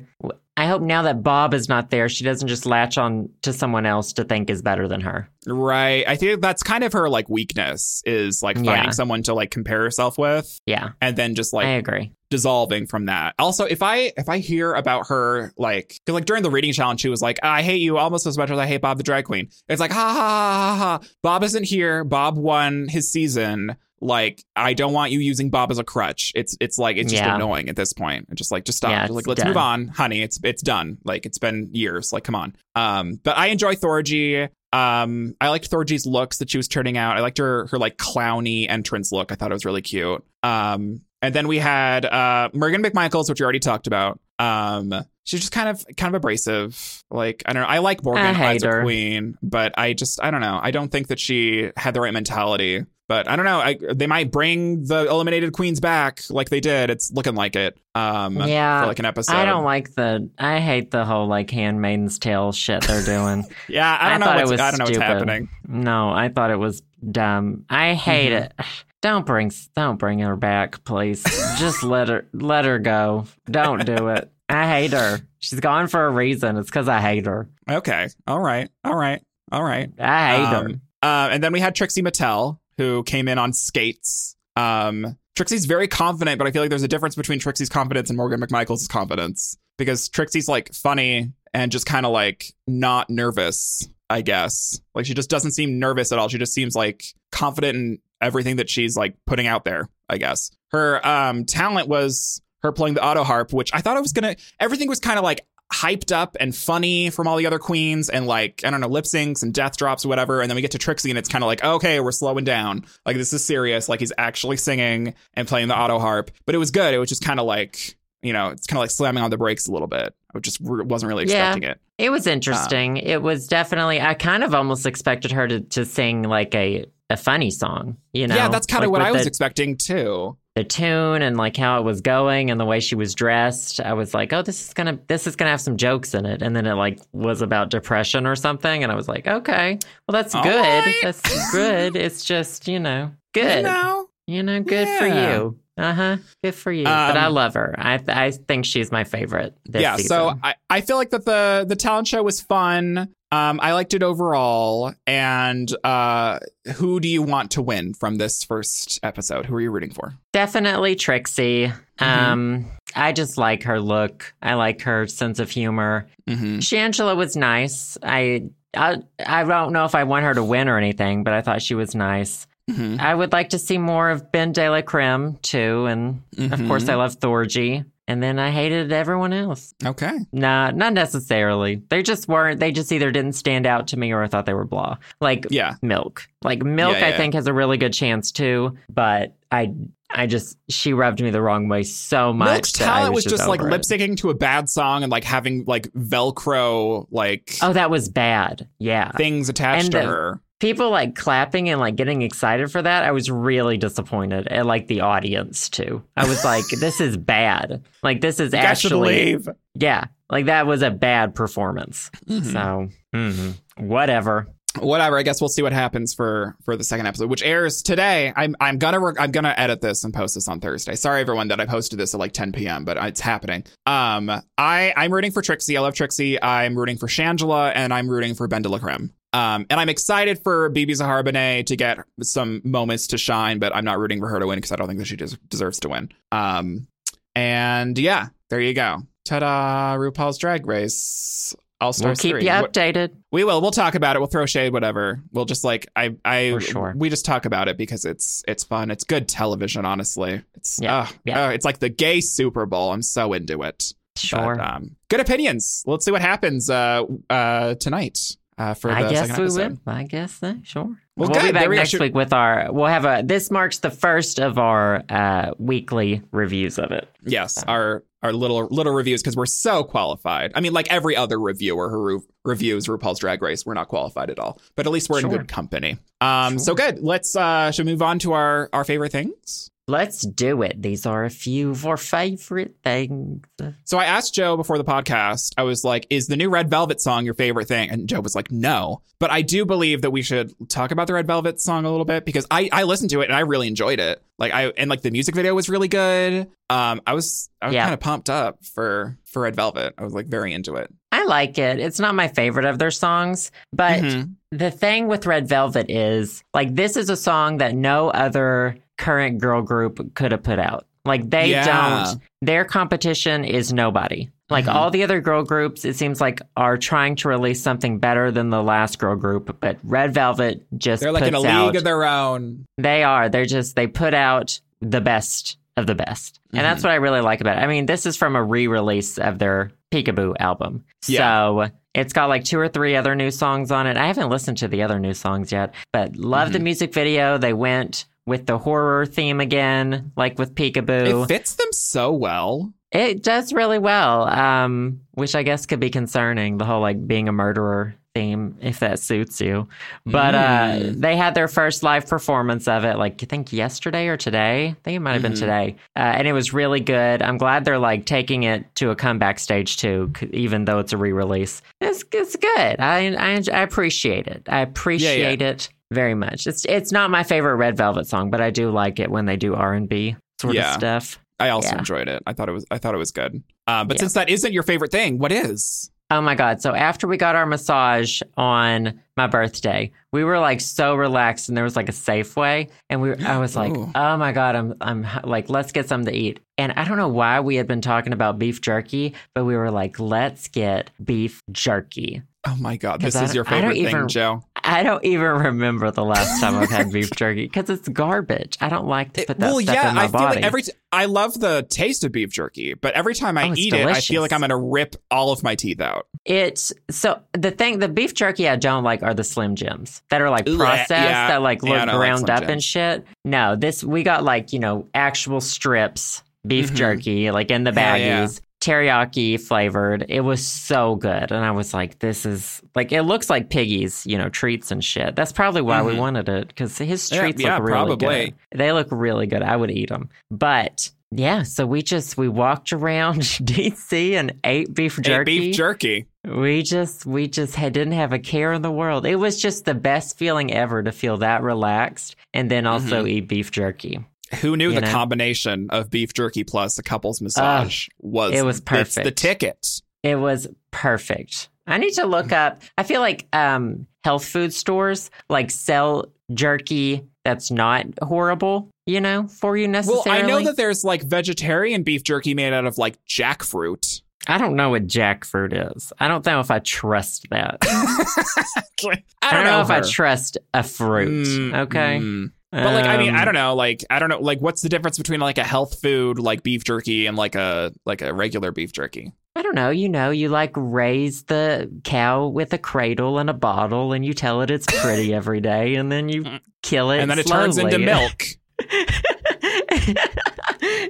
[0.59, 3.85] I hope now that Bob is not there, she doesn't just latch on to someone
[3.85, 5.29] else to think is better than her.
[5.47, 6.03] Right.
[6.09, 8.91] I think that's kind of her like weakness is like finding Yeah.
[8.91, 12.13] someone to like compare herself with, Yeah, and then just like I agree.
[12.31, 13.35] dissolving from that.
[13.39, 17.01] Also, if I if I hear about her like 'cause, like during the reading challenge,
[17.03, 19.27] she was like, "I hate you almost as much as I hate Bob the drag
[19.27, 21.09] queen." It's like, ha ha ha ha ha.
[21.23, 22.03] Bob isn't here.
[22.03, 23.77] Bob won his season.
[24.01, 26.33] Like, I don't want you using Bob as a crutch.
[26.35, 27.35] It's it's like it's just Yeah.
[27.37, 28.27] annoying at this point.
[28.31, 28.91] It's just like just stop.
[28.91, 29.49] Yeah, Just, like let's done.
[29.49, 30.21] move on, honey.
[30.23, 30.99] It's it's done.
[31.05, 32.13] Like it's been years.
[32.13, 32.55] Like come on.
[32.75, 34.49] Um, but I enjoy Thorgy.
[34.73, 37.17] Um, I liked Thorgy's looks that she was turning out.
[37.17, 39.33] I liked her her like clowny entrance look.
[39.33, 40.23] I thought it was really cute.
[40.43, 44.21] Um, and then we had uh Morgan McMichaels, which we already talked about.
[44.39, 44.93] Um,
[45.25, 47.03] she's just kind of kind of abrasive.
[47.11, 47.69] Like I don't know.
[47.69, 48.83] I like Morgan I as a her.
[48.83, 50.61] queen, but I just I don't know.
[50.63, 52.85] I don't think that she had the right mentality.
[53.09, 53.61] But I don't know.
[53.61, 56.91] I, they might bring the eliminated queens back like they did.
[56.91, 57.79] It's looking like it.
[57.95, 59.35] Um, Yeah, for like an episode.
[59.37, 60.29] I don't like the.
[60.39, 63.45] I hate the whole like Handmaid's Tale shit they're doing.
[63.69, 64.27] Yeah, I don't know.
[64.27, 65.07] thought it was I don't know what's stupid.
[65.07, 65.49] happening.
[65.69, 67.65] No, I thought it was dumb.
[67.71, 68.45] I hate Mhm.
[68.47, 68.53] it.
[69.03, 71.23] Don't bring don't bring her back, please.
[71.59, 73.27] Just let her let her go.
[73.49, 74.33] Don't do it.
[74.49, 75.21] I hate her.
[75.39, 76.57] She's gone for a reason.
[76.57, 77.49] It's because I hate her.
[77.71, 78.09] Okay.
[78.27, 78.69] All right.
[78.85, 79.23] All right.
[79.53, 79.91] All right.
[80.01, 80.57] I hate her.
[80.57, 84.37] Um, uh, and then we had Trixie Mattel, who came in on skates.
[84.57, 88.17] Um, Trixie's very confident, but I feel like there's a difference between Trixie's confidence and
[88.17, 94.23] Morgan McMichael's confidence because Trixie's like funny and just kind of like not nervous, I
[94.23, 94.81] guess.
[94.95, 96.29] Like she just doesn't seem nervous at all.
[96.29, 100.51] She just seems like confident in everything that she's like putting out there, I guess.
[100.71, 104.37] Her um talent was her playing the auto harp, which I thought it was gonna
[104.59, 108.27] everything was kind of like hyped up and funny from all the other queens and
[108.27, 110.71] like I don't know lip syncs and death drops or whatever and then we get
[110.73, 113.89] to Trixie and it's kind of like okay we're slowing down like this is serious
[113.89, 117.09] like he's actually singing and playing the auto harp but it was good it was
[117.09, 119.73] just kind of like you know it's kind of like slamming on the brakes a
[119.73, 121.49] little bit I just wasn't really Yeah.
[121.49, 122.99] expecting it It was interesting.
[122.99, 124.01] Um, it was definitely.
[124.01, 127.97] I kind of almost expected her to, to sing like a, a funny song.
[128.13, 128.37] You know.
[128.37, 131.57] yeah that's kind of Like what I was the, expecting too the tune and like
[131.57, 133.79] how it was going and the way she was dressed.
[133.81, 136.43] I was like, oh, this is gonna this is gonna have some jokes in it.
[136.43, 138.83] And then it like was about depression or something.
[138.83, 139.79] And I was like, okay,
[140.09, 140.57] well that's All good.
[140.59, 140.95] right.
[141.03, 141.95] That's good.
[142.07, 143.59] It's just you know good.
[143.59, 145.59] you know You know, good for you.
[145.79, 146.17] Uh huh.
[146.43, 146.85] Good for you.
[146.85, 147.75] but I Um, love her.
[147.77, 149.55] I I think she's my favorite.
[149.67, 150.09] This yeah season.
[150.09, 153.95] so I, I feel like that the the talent show was fun um i liked
[153.95, 156.39] it overall and uh
[156.77, 160.15] who do you want to win from this first episode who are you rooting for
[160.37, 161.73] definitely Trixie.
[161.99, 162.05] Mm-hmm.
[162.05, 164.35] Um, I just like her look.
[164.43, 166.09] I like her sense of humor.
[166.29, 166.59] mm-hmm.
[166.59, 167.97] Shangela was nice.
[168.03, 168.51] I.
[168.77, 171.63] I, I don't know if I want her to win or anything, but I thought
[171.63, 172.47] she was nice.
[172.71, 173.01] Mm-hmm.
[173.01, 176.21] I would like to see more of Ben De La Creme too, and
[176.53, 177.87] of course I love Thorgy.
[178.09, 179.75] And then I hated everyone else.
[179.85, 181.83] okay Nah, not necessarily.
[181.89, 182.61] They just weren't.
[182.61, 184.97] They just either didn't stand out to me or I thought they were blah.
[185.21, 186.27] Like yeah Milk.
[186.43, 187.17] Like Milk, Yeah, I yeah.
[187.17, 188.77] think has a really good chance too.
[188.89, 189.75] But I,
[190.11, 192.49] I just she rubbed me the wrong way so much.
[192.49, 195.89] milk's talent was just like lip syncing to a bad song and like having like
[195.93, 198.69] velcro like Oh, that was bad.
[198.79, 199.11] Yeah.
[199.13, 203.05] things attached And to the- her people like clapping and like getting excited for that,
[203.05, 204.49] I was really disappointed.
[204.51, 206.03] And like the audience too.
[206.17, 207.85] I was like, this is bad.
[208.03, 209.39] Like this is you actually
[209.75, 210.05] yeah.
[210.31, 212.11] Like that was a bad performance.
[212.29, 212.53] Mhm.
[212.53, 213.55] So mhm.
[213.79, 214.49] whatever.
[214.81, 218.31] whatever i guess we'll see what happens for for the second episode which airs today
[218.37, 221.49] i'm i'm gonna work i'm gonna edit this and post this on thursday sorry everyone
[221.49, 224.29] that i posted this at like 10 p.m but it's happening um
[224.59, 228.35] i i'm rooting for trixie i love trixie i'm rooting for shangela and i'm rooting
[228.35, 231.99] for ben de la creme um, and I'm excited for BeBe Zahara Benet to get
[232.23, 234.87] some moments to shine, but I'm not rooting for her to win because I don't
[234.87, 236.11] think that she des- deserves to win.
[236.33, 236.87] Um,
[237.35, 239.03] and yeah, there you go.
[239.25, 239.97] Ta-da!
[239.99, 241.55] RuPaul's Drag Race.
[241.79, 242.45] All Stars We'll keep 3.
[242.45, 243.11] you updated.
[243.33, 243.61] We will.
[243.61, 244.21] We'll talk about it.
[244.21, 245.21] We'll throw shade, whatever.
[245.33, 246.95] We'll just like I I For sure.
[246.97, 248.91] we just talk about it because it's it's fun.
[248.91, 250.41] It's good television, honestly.
[250.55, 251.45] It's Yeah, uh, yeah.
[251.47, 252.93] uh, it's like the gay Super Bowl.
[252.93, 253.93] I'm so into it.
[254.17, 254.57] Sure.
[254.57, 255.83] But, um, good opinions.
[255.87, 259.79] Let's see what happens uh uh tonight uh for the I guess we episode.
[259.87, 259.93] will.
[259.93, 260.57] I guess so.
[260.63, 260.85] Sure.
[260.85, 261.43] Well, we'll good.
[261.43, 262.71] be back we next Should- week with our.
[262.73, 263.23] We'll have a.
[263.25, 267.09] This marks the first of our uh, weekly reviews of it.
[267.25, 270.53] Yes, our our little little reviews because we're so qualified.
[270.55, 274.31] I mean, like every other reviewer who re- reviews RuPaul's Drag Race, we're not qualified
[274.31, 274.61] at all.
[274.75, 275.99] But at least we're in good company.
[276.21, 276.59] Um, Sure.
[276.59, 276.99] so good.
[277.01, 279.71] Let's uh, should we move on to our our favorite things.
[279.89, 280.83] Let's do it.
[280.83, 283.47] These are a few of our favorite things.
[283.85, 285.53] So I asked Joe before the podcast.
[285.57, 288.35] I was like, "Is the new Red Velvet song your favorite thing?" And Joe was
[288.35, 291.85] like, "No." But I do believe that we should talk about the Red Velvet song
[291.85, 294.21] a little bit because I I listened to it and I really enjoyed it.
[294.39, 296.49] Like I and like the music video was really good.
[296.69, 297.85] Um, I was I was Yeah.
[297.85, 299.95] kind of pumped up for for Red Velvet.
[299.99, 300.93] I was like very into it.
[301.13, 301.79] I like it.
[301.79, 304.33] It's not my favorite of their songs, but Mhm.
[304.51, 309.39] the thing with Red Velvet is like this is a song that no other current
[309.39, 310.87] girl group could have put out.
[311.05, 312.05] Like they Yeah.
[312.07, 312.21] don't.
[312.43, 314.29] Their competition is nobody.
[314.51, 314.75] Like Mhm.
[314.75, 318.51] all the other girl groups, it seems like are trying to release something better than
[318.51, 322.05] the last girl group, but Red Velvet just They're like in a league of their
[322.05, 322.65] own.
[322.79, 323.29] They are.
[323.29, 326.41] They're just they put out the best of the best.
[326.53, 326.89] And that's Mm-hmm.
[326.89, 327.61] what I really like about it.
[327.63, 330.85] I mean, this is from a re-release of their Peekaboo album.
[331.07, 331.19] Yeah.
[331.19, 333.97] So it's got like two or three other new songs on it.
[333.97, 336.53] I haven't listened to the other new songs yet, but love Mm-hmm.
[336.53, 337.37] the music video.
[337.39, 341.25] They went with the horror theme again, like with Peekaboo.
[341.25, 342.73] It fits them so well.
[342.93, 347.29] It does really well, um, which I guess could be concerning, the whole like being
[347.29, 349.69] a murderer theme, if that suits you.
[350.07, 350.41] But uh,
[350.77, 351.01] Mm.
[351.01, 354.69] they had their first live performance of it, like I think yesterday or today.
[354.69, 355.39] I think it might have been Mhm.
[355.41, 355.77] today.
[355.95, 357.21] Uh, and it was really good.
[357.21, 360.97] I'm glad they're like taking it to a comeback stage too, even though it's a
[360.97, 361.61] re release.
[361.83, 362.81] It's, it's good.
[362.81, 364.43] I, I, I appreciate it.
[364.49, 366.47] I appreciate it very much.
[366.47, 369.37] It's, it's not my favorite Red Velvet song, but I do like it when they
[369.37, 370.69] do R&B sort Yeah.
[370.71, 371.19] of stuff.
[371.39, 371.79] I also Yeah.
[371.81, 372.23] enjoyed it.
[372.27, 373.43] I thought it was I thought it was good.
[373.67, 374.01] Uh, but Yeah.
[374.01, 375.91] since that isn't your favorite thing, what is?
[376.11, 376.61] Oh my God.
[376.61, 381.57] So after we got our massage on my birthday, we were like so relaxed and
[381.57, 383.91] there was like a Safeway and we I was like, Ooh.
[383.95, 387.09] "Oh my God, I'm I'm like let's get something to eat." And I don't know
[387.09, 391.43] why we had been talking about beef jerky, but we were like, "Let's get beef
[391.51, 394.45] jerky." Oh my god, this is your favorite thing, even- Joe.
[394.69, 398.57] I don't even remember the last time I've had beef jerky because it's garbage.
[398.61, 400.37] I don't like to put that well, stuff yeah, in my I feel body.
[400.37, 403.55] like every t- I love the taste of beef jerky, but every time I Oh,
[403.57, 406.09] eat it, I feel like I'm gonna rip all of my teeth out.
[406.25, 410.21] It's so the thing the beef jerky I don't like are the Slim Jims that
[410.21, 411.29] are like processed yeah.
[411.29, 412.51] that like look I don't like ground up Jims.
[412.53, 413.05] and shit.
[413.25, 416.75] No, this we got like, you know, actual strips, beef Mhm.
[416.77, 418.25] jerky, like in the Hell yeah.
[418.25, 420.05] baggies, teriyaki flavored.
[420.09, 421.31] It was so good.
[421.33, 424.83] And I was like, this is like it looks like piggies, you know, treats and
[424.85, 425.17] shit.
[425.17, 425.99] That's probably why we Mhm.
[425.99, 428.25] wanted it because his treats yeah, look really probably.
[428.27, 428.35] good.
[428.59, 429.43] They look really good.
[429.43, 430.09] I would eat them.
[430.31, 435.39] But yeah, so we just we walked around DC and ate beef Ate jerky.
[435.41, 436.07] beef jerky.
[436.25, 439.07] We just we just had, didn't have a care in the world.
[439.07, 443.09] It was just the best feeling ever to feel that relaxed and then also Mm-hmm.
[443.09, 444.01] eat beef jerky.
[444.41, 444.91] Who knew the know?
[444.91, 449.05] combination of beef jerky plus a couple's massage was it was perfect.
[449.05, 449.81] the ticket.
[450.03, 451.49] It was perfect.
[451.67, 452.63] I need to look up.
[452.79, 459.27] I feel like um, health food stores like sell jerky that's not horrible, you know,
[459.27, 460.23] for you Well, necessarily.
[460.23, 464.01] I know that there's like vegetarian beef jerky made out of like jackfruit.
[464.29, 465.93] I don't know what jackfruit is.
[466.01, 467.59] I don't know if I trust that.
[467.63, 471.27] I I don't, don't know, if I trust a fruit.
[471.27, 471.99] Mm, okay.
[472.01, 472.33] mm.
[472.53, 473.55] But like, I mean, I Um, don't know.
[473.55, 474.21] Like, I don't know.
[474.21, 477.73] Like, what's the difference between like a health food like beef jerky and like a
[477.85, 479.13] like a regular beef jerky?
[479.35, 479.69] I don't know.
[479.71, 484.15] You know, you like raise the cow with a cradle and a bottle, and you
[484.15, 486.25] tell it it's pretty every day, and then you
[486.63, 488.23] kill it, and then it turns into milk.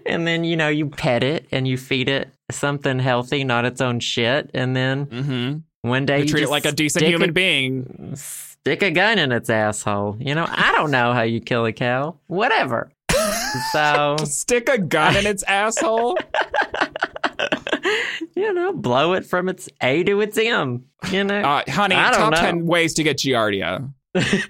[0.07, 3.81] and then you know you pet it and you feed it something healthy, not its
[3.81, 5.89] own shit, and then Mm-hmm.
[5.89, 8.17] one day You you, treat it like a decent human a, being.
[8.67, 10.17] Stick a gun in its asshole.
[10.19, 12.17] You know, I don't know how you kill a cow.
[12.27, 12.91] Whatever.
[13.71, 16.19] so Stick a gun in its asshole.
[18.35, 20.85] you know, blow it from its A to its M.
[21.13, 21.43] You know.
[21.43, 22.41] Uh, honey, top know.
[22.41, 23.89] ten ways to get giardia.
[24.17, 24.43] I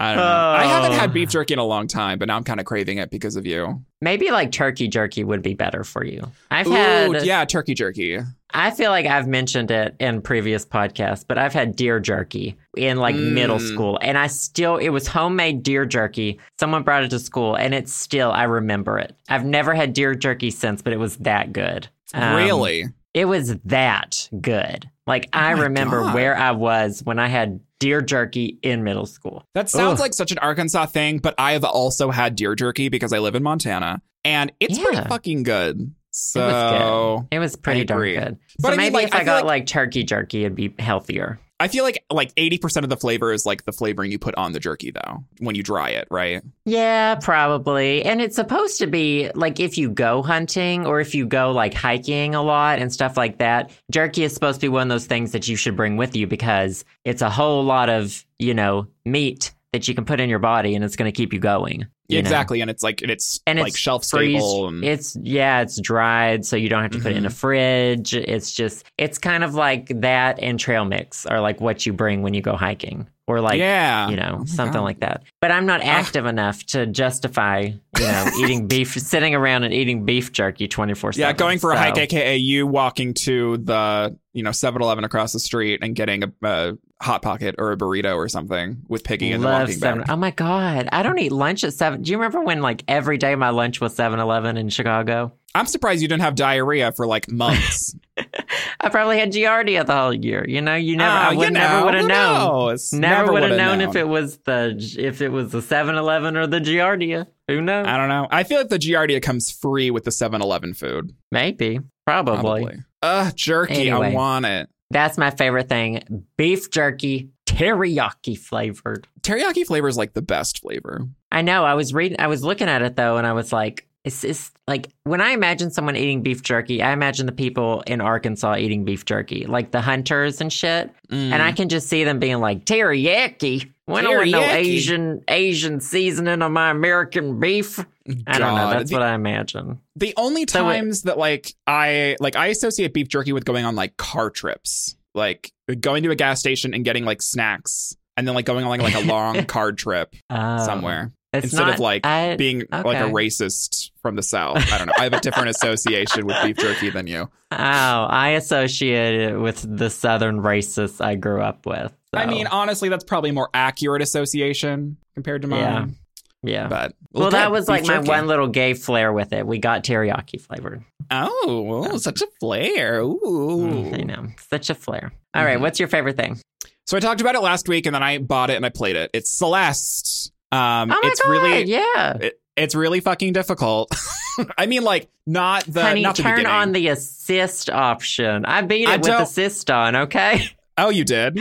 [0.00, 0.51] know.
[0.92, 2.98] I haven't had beef jerky in a long time, but now I'm kind of craving
[2.98, 3.82] it because of you.
[4.00, 6.22] Maybe like turkey jerky would be better for you.
[6.50, 8.18] I've Ooh, had yeah, turkey jerky.
[8.54, 12.98] I feel like I've mentioned it in previous podcasts, but I've had deer jerky in
[12.98, 13.32] like Mm.
[13.32, 16.38] middle school and I still it was homemade deer jerky.
[16.60, 19.16] Someone brought it to school and it's still I remember it.
[19.28, 21.88] I've never had deer jerky since, but it was that good.
[22.12, 22.84] Um, really?
[23.14, 24.88] It was that good.
[25.06, 26.14] Like I Oh remember God.
[26.14, 29.44] where I was when I had deer jerky in middle school.
[29.54, 30.04] That sounds Ugh.
[30.04, 33.34] like such an Arkansas thing, but I have also had deer jerky because I live
[33.34, 34.84] in Montana, and it's Yeah.
[34.84, 35.92] pretty fucking good.
[36.12, 37.36] So good.
[37.36, 38.38] It was pretty darn good.
[38.60, 40.54] But so I mean, maybe like, if I I, got like- like, turkey jerky, it'd
[40.54, 41.40] be healthier.
[41.62, 44.34] I feel like like eighty percent of the flavor is like the flavoring you put
[44.34, 46.42] on the jerky, though, when you dry it, right?
[46.64, 48.04] Yeah, probably.
[48.04, 51.72] And it's supposed to be like if you go hunting or if you go like
[51.72, 55.06] hiking a lot and stuff like that, jerky is supposed to be one of those
[55.06, 58.88] things that you should bring with you because it's a whole lot of, you know,
[59.04, 61.86] meat that you can put in your body and it's going to keep you going.
[62.08, 62.20] You know?
[62.20, 64.68] exactly, and it's like and it's And like it's shelf freeze- stable.
[64.68, 67.36] And, It's yeah, it's dried, so you don't have to put it in a Mm-hmm.
[67.36, 68.14] fridge.
[68.14, 72.22] It's just it's kind of like that and trail mix are like what you bring
[72.22, 73.08] when you go hiking.
[73.28, 74.84] Or like yeah, you know, Oh something God.
[74.84, 75.22] like that.
[75.40, 80.04] But I'm not active enough to justify, you know, eating beef, sitting around and eating
[80.04, 81.20] beef jerky 24 7.
[81.20, 85.38] Yeah, going for a hike, aka you walking to the you know 7-Eleven across the
[85.38, 86.72] street and getting a, a
[87.02, 90.04] hot pocket or a burrito or something with Piggy and Love walking seven.
[90.08, 90.88] Oh my God.
[90.92, 92.02] I don't eat lunch at seven.
[92.02, 95.32] Do you remember when like every day my lunch was 7 Eleven in Chicago?
[95.54, 97.94] I'm surprised you didn't have diarrhea for like months.
[98.80, 100.44] I probably had Giardia the whole year.
[100.48, 102.38] You know, you never, Oh, I you would never would have known.
[102.38, 102.92] knows?
[102.92, 106.46] Never, would have would've known, if it was the if it was the 7-Eleven or
[106.46, 107.26] the Giardia.
[107.48, 107.86] Who knows?
[107.86, 108.28] I don't know.
[108.30, 111.14] I feel like the Giardia comes free with the 7-Eleven food.
[111.30, 111.80] Maybe.
[112.06, 112.78] Probably.
[113.02, 113.90] Ugh, jerky.
[113.90, 114.68] I want it.
[114.92, 116.26] That's my favorite thing.
[116.36, 119.08] Beef jerky, teriyaki flavored.
[119.22, 121.06] Teriyaki flavor is like the best flavor.
[121.30, 121.64] I know.
[121.64, 124.50] I was reading I was looking at it though and I was like it's, it's
[124.66, 128.84] like when I imagine someone eating beef jerky, I imagine the people in Arkansas eating
[128.84, 130.90] beef jerky, like the hunters and shit.
[131.08, 131.32] Mm.
[131.32, 133.70] And I can just see them being like, teriyaki.
[133.92, 137.78] When I want no Asian Asian seasoning on my American beef.
[138.26, 138.70] I don't know.
[138.70, 139.80] That's the, what I imagine.
[139.96, 143.64] the only So it- times that like I like I associate beef jerky with going
[143.64, 148.26] on like car trips, like going to a gas station and getting like snacks, and
[148.26, 150.64] then like going on like, like a long car trip Oh.
[150.66, 154.58] somewhere It's instead not, of like I, being like a racist from the south.
[154.70, 154.92] I don't know.
[154.98, 157.30] I have a different association with beef jerky than you.
[157.50, 161.92] Oh, I associate it with the southern racists I grew up with.
[162.12, 165.96] I mean, honestly, that's probably a more accurate association compared to mine.
[166.42, 166.50] Yeah.
[166.62, 166.68] yeah.
[166.68, 167.34] But well, good.
[167.34, 169.46] that was Beef like my one little gay flair with it.
[169.46, 170.84] We got teriyaki flavored.
[171.10, 173.00] Oh, well, such a flair.
[173.00, 173.90] Ooh.
[173.94, 175.12] I know, such a flair.
[175.34, 175.62] All right, Mhm.
[175.62, 176.38] what's your favorite thing?
[176.86, 178.96] So I talked about it last week, and then I bought it and I played
[178.96, 179.10] it.
[179.14, 180.31] It's Celeste.
[180.52, 181.30] Um, Oh my it's god!
[181.30, 183.90] really, yeah, it, it's really fucking difficult.
[184.58, 186.52] I mean, like not the honey, not the turn beginning.
[186.56, 188.44] on the assist option.
[188.44, 189.96] I beat it I with don't- assist on.
[189.96, 190.44] Okay,
[190.78, 191.38] Oh, you did?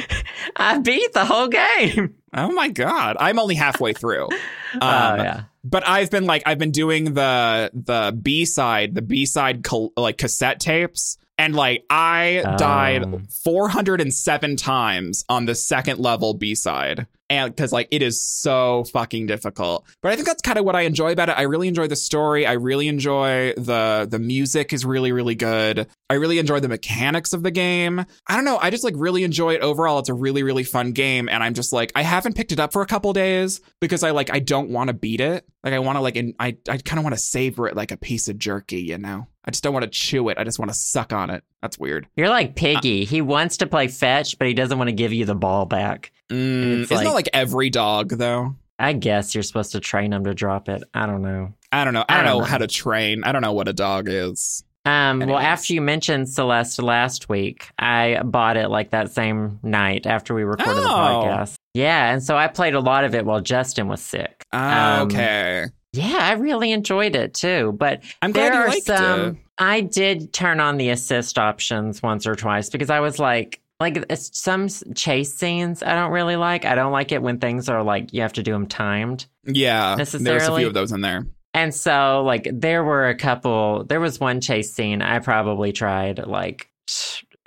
[0.58, 2.16] I beat the whole game.
[2.34, 4.28] Oh my god, I'm only halfway through.
[4.74, 5.44] Um, oh yeah.
[5.66, 9.92] But I've been like I've been doing the the B side, the B side col-
[9.98, 12.56] like cassette tapes, and like I Oh.
[12.58, 13.04] died
[13.44, 17.06] 407 times on the second level B side.
[17.32, 20.76] And because like it is so fucking difficult, but I think that's kind of what
[20.76, 21.38] I enjoy about it.
[21.38, 22.46] I really enjoy the story.
[22.46, 25.88] I really enjoy the the music is really really good.
[26.10, 28.06] I really enjoy the mechanics of the game.
[28.28, 28.58] I don't know.
[28.62, 30.00] I just like really enjoy it overall.
[30.00, 32.74] It's a really really fun game, and I'm just like I haven't picked it up
[32.74, 35.48] for a couple days because I like I don't want to beat it.
[35.64, 37.92] Like I want to like in, I I kind of want to savor it like
[37.92, 39.28] a piece of jerky, you know.
[39.46, 40.38] I just don't want to chew it.
[40.38, 41.44] I just want to suck on it.
[41.62, 42.08] That's weird.
[42.16, 43.06] You're like Piggy.
[43.06, 46.12] he wants to play fetch, but he doesn't want to give you the ball back.
[46.30, 48.56] Mm, It's isn't that like- like every dog though?
[48.80, 50.84] I guess you're supposed to train him to drop it.
[50.96, 51.54] I don't know.
[51.72, 52.04] I don't know.
[52.10, 52.46] I I don't, don't know, know.
[52.46, 53.24] how to train.
[53.24, 54.64] I don't know what a dog is.
[54.86, 60.08] Um, well, after you mentioned Celeste last week, I bought it like that same night
[60.08, 61.24] after we recorded the Oh.
[61.26, 61.56] podcast.
[61.74, 64.44] Yeah, and so I played a lot of it while Justin was sick.
[64.52, 65.68] Um, okay.
[65.94, 67.74] Yeah, I really enjoyed it too.
[67.78, 69.20] But I'm glad there you are liked some.
[69.22, 69.36] it.
[69.58, 74.04] I did turn on the assist options once or twice because I was like, like
[74.16, 76.66] some chase scenes I don't really like.
[76.66, 79.28] I don't like it when things are like you have to do them timed.
[79.46, 79.96] Yeah.
[79.96, 80.20] There's a
[80.58, 81.26] few of those in there.
[81.54, 83.84] And so, like, there were a couple.
[83.84, 86.70] There was one chase scene I probably tried like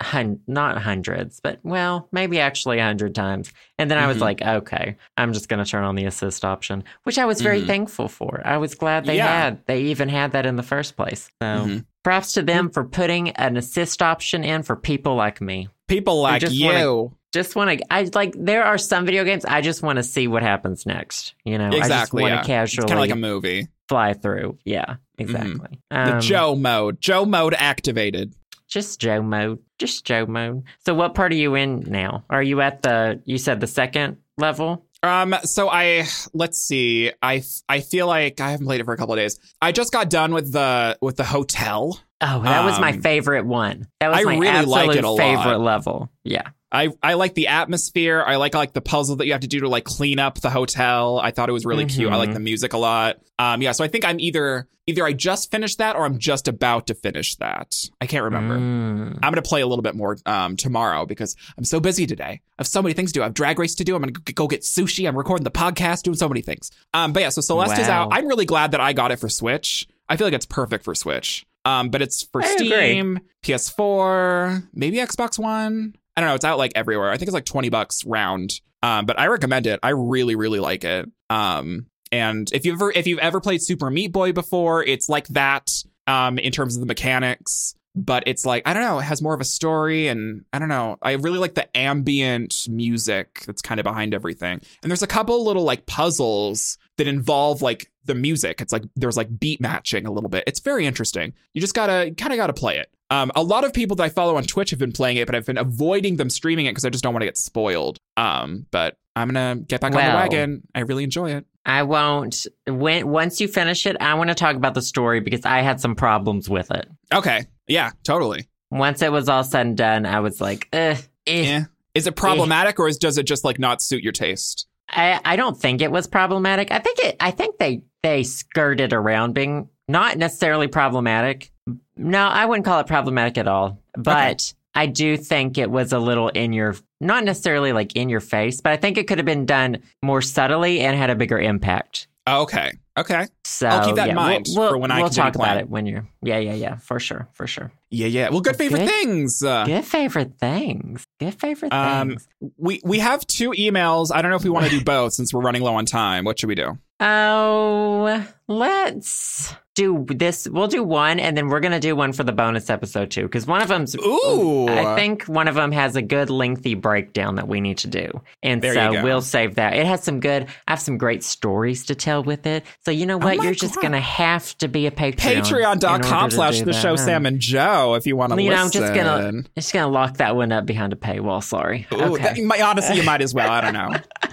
[0.01, 3.51] hun- not hundreds, but well, maybe actually a hundred times.
[3.79, 4.21] And then I was Mhm.
[4.21, 7.61] like, okay, I'm just going to turn on the assist option, which I was very
[7.61, 7.67] Mhm.
[7.67, 8.41] thankful for.
[8.45, 9.27] I was glad they Yeah.
[9.27, 9.65] had.
[9.67, 11.29] They even had that in the first place.
[11.41, 11.85] So, Mhm.
[12.03, 15.69] props to them for putting an assist option in for people like me.
[15.87, 16.65] People like you.
[16.65, 18.33] wanna- Just want to, I like.
[18.37, 21.35] There are some video games I just want to see what happens next.
[21.43, 21.83] You know, Exactly.
[21.83, 22.01] I yeah.
[22.01, 23.67] just want to It's casually kind of like a movie.
[23.89, 24.57] fly through.
[24.63, 25.81] Yeah, exactly.
[25.91, 27.01] The Um, Joe mode.
[27.01, 28.33] Joe mode activated.
[28.69, 29.59] Just Joe mode.
[29.79, 30.63] Just Joe mode.
[30.85, 32.23] So, what part are you in now?
[32.29, 33.21] Are you at the?
[33.25, 34.85] You said the second level.
[35.03, 37.11] Um, so I let's see.
[37.21, 39.37] I I feel like I haven't played it for a couple of days.
[39.61, 41.99] I just got done with the with the hotel.
[42.21, 43.87] Oh, that was my Um, favorite one.
[43.99, 45.17] That was I my really absolute like it a lot.
[45.17, 46.09] favorite level.
[46.23, 46.47] Yeah.
[46.75, 48.21] I, I like the atmosphere.
[48.25, 50.49] I like like the puzzle that you have to do to like clean up the
[50.49, 51.19] hotel.
[51.19, 52.11] I thought it was really cute.
[52.11, 53.17] I like the music a lot.
[53.39, 53.71] Um, yeah.
[53.71, 56.93] So I think I'm either either I just finished that or I'm just about to
[56.93, 57.75] finish that.
[58.01, 58.57] I can't remember.
[58.57, 59.19] Mm.
[59.23, 62.41] I'm gonna play a little bit more um, tomorrow because I'm so busy today.
[62.57, 63.21] I have so many things to do.
[63.21, 63.95] I have drag race to do.
[63.95, 65.07] I'm gonna go get sushi.
[65.07, 66.71] I'm recording the podcast, doing so many things.
[66.93, 68.09] Um, but yeah, so Celeste is out.
[68.11, 69.87] I'm really glad that I got it for Switch.
[70.07, 71.45] I feel like it's perfect for Switch.
[71.63, 72.67] Um, but it's for I agree.
[72.67, 75.95] Steam, PS4, maybe Xbox One.
[76.15, 76.35] I don't know.
[76.35, 77.11] It's out like everywhere.
[77.11, 78.61] I think it's like 20 bucks round.
[78.81, 79.79] Um, but I recommend it.
[79.81, 81.09] I really, really like it.
[81.29, 85.27] Um, and if you've ever if you've ever played Super Meat Boy before, it's like
[85.29, 85.71] that
[86.07, 87.75] um, in terms of the mechanics.
[87.97, 88.99] But it's like I don't know.
[88.99, 90.97] It has more of a story, and I don't know.
[91.01, 94.61] I really like the ambient music that's kind of behind everything.
[94.83, 98.61] And there's a couple little like puzzles that involve like the music.
[98.61, 100.43] It's like there's like beat matching a little bit.
[100.45, 101.33] It's very interesting.
[101.53, 102.89] You just gotta kind of gotta play it.
[103.09, 105.35] Um, a lot of people that I follow on Twitch have been playing it, but
[105.35, 107.99] I've been avoiding them streaming it because I just don't want to get spoiled.
[108.17, 110.63] Um, but I'm gonna get back on the wagon.
[110.73, 111.45] I really enjoy it.
[111.65, 112.45] I won't.
[112.67, 115.79] When once you finish it, I want to talk about the story because I had
[115.79, 116.87] some problems with it.
[117.13, 118.47] Okay, yeah, totally.
[118.71, 120.97] Once it was all said and done, I was like, eh,
[121.27, 121.43] eh.
[121.43, 121.63] Yeah.
[121.93, 124.67] Is it problematic or is, does it just like not suit your taste?
[124.89, 126.71] I, I don't think it was problematic.
[126.71, 127.15] I think it.
[127.19, 131.51] I think they they skirted around being not necessarily problematic.
[131.97, 133.79] No, I wouldn't call it problematic at all.
[133.97, 138.19] But I do think it was a little in your, not necessarily like in your
[138.19, 141.39] face, but I think it could have been done more subtly and had a bigger
[141.39, 142.07] impact.
[142.27, 145.35] Oh, okay, okay, So I'll keep that in mind we'll, for when I we'll talk
[145.35, 146.07] about it when you're.
[146.23, 147.71] Yeah, yeah, yeah, for sure, for sure.
[147.91, 148.29] yeah, yeah.
[148.29, 148.89] Well, good favorite Good.
[148.89, 149.43] things.
[149.43, 151.05] Uh, Good favorite things.
[151.19, 152.27] Good favorite Um, things.
[152.57, 154.09] we we have two emails.
[154.11, 156.25] I don't know if we want to do both since we're running low on time.
[156.25, 156.79] What should we do?
[156.99, 160.47] Oh, let's do this.
[160.47, 163.45] We'll do one, and then we're gonna do one for the bonus episode too, because
[163.45, 163.95] one of them's.
[163.97, 164.69] Ooh.
[164.69, 168.21] I think one of them has a good lengthy breakdown that we need to do,
[168.41, 169.73] and There so we'll save that.
[169.73, 170.47] It has some good.
[170.67, 172.63] I have some great stories to tell with it.
[172.85, 173.37] So you know Oh what?
[173.39, 175.41] my You're just gonna have to be a Patreon.
[175.41, 178.83] Patreon.com/slash The show Sam and Joe if you want to You know, listen.
[178.83, 181.43] I'm just gonna, I'm just gonna lock that one up behind a paywall.
[181.43, 181.85] Sorry.
[181.91, 182.41] Ooh, okay.
[182.45, 183.51] that- honestly, you might as well.
[183.51, 183.89] I don't know.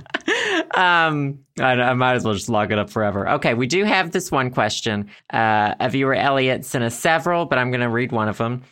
[0.74, 3.28] um, I, I might as well just log it up forever.
[3.28, 5.10] Okay, we do have this one question.
[5.32, 8.62] Uh, a viewer Elliot sent us several, but I'm going to read one of them.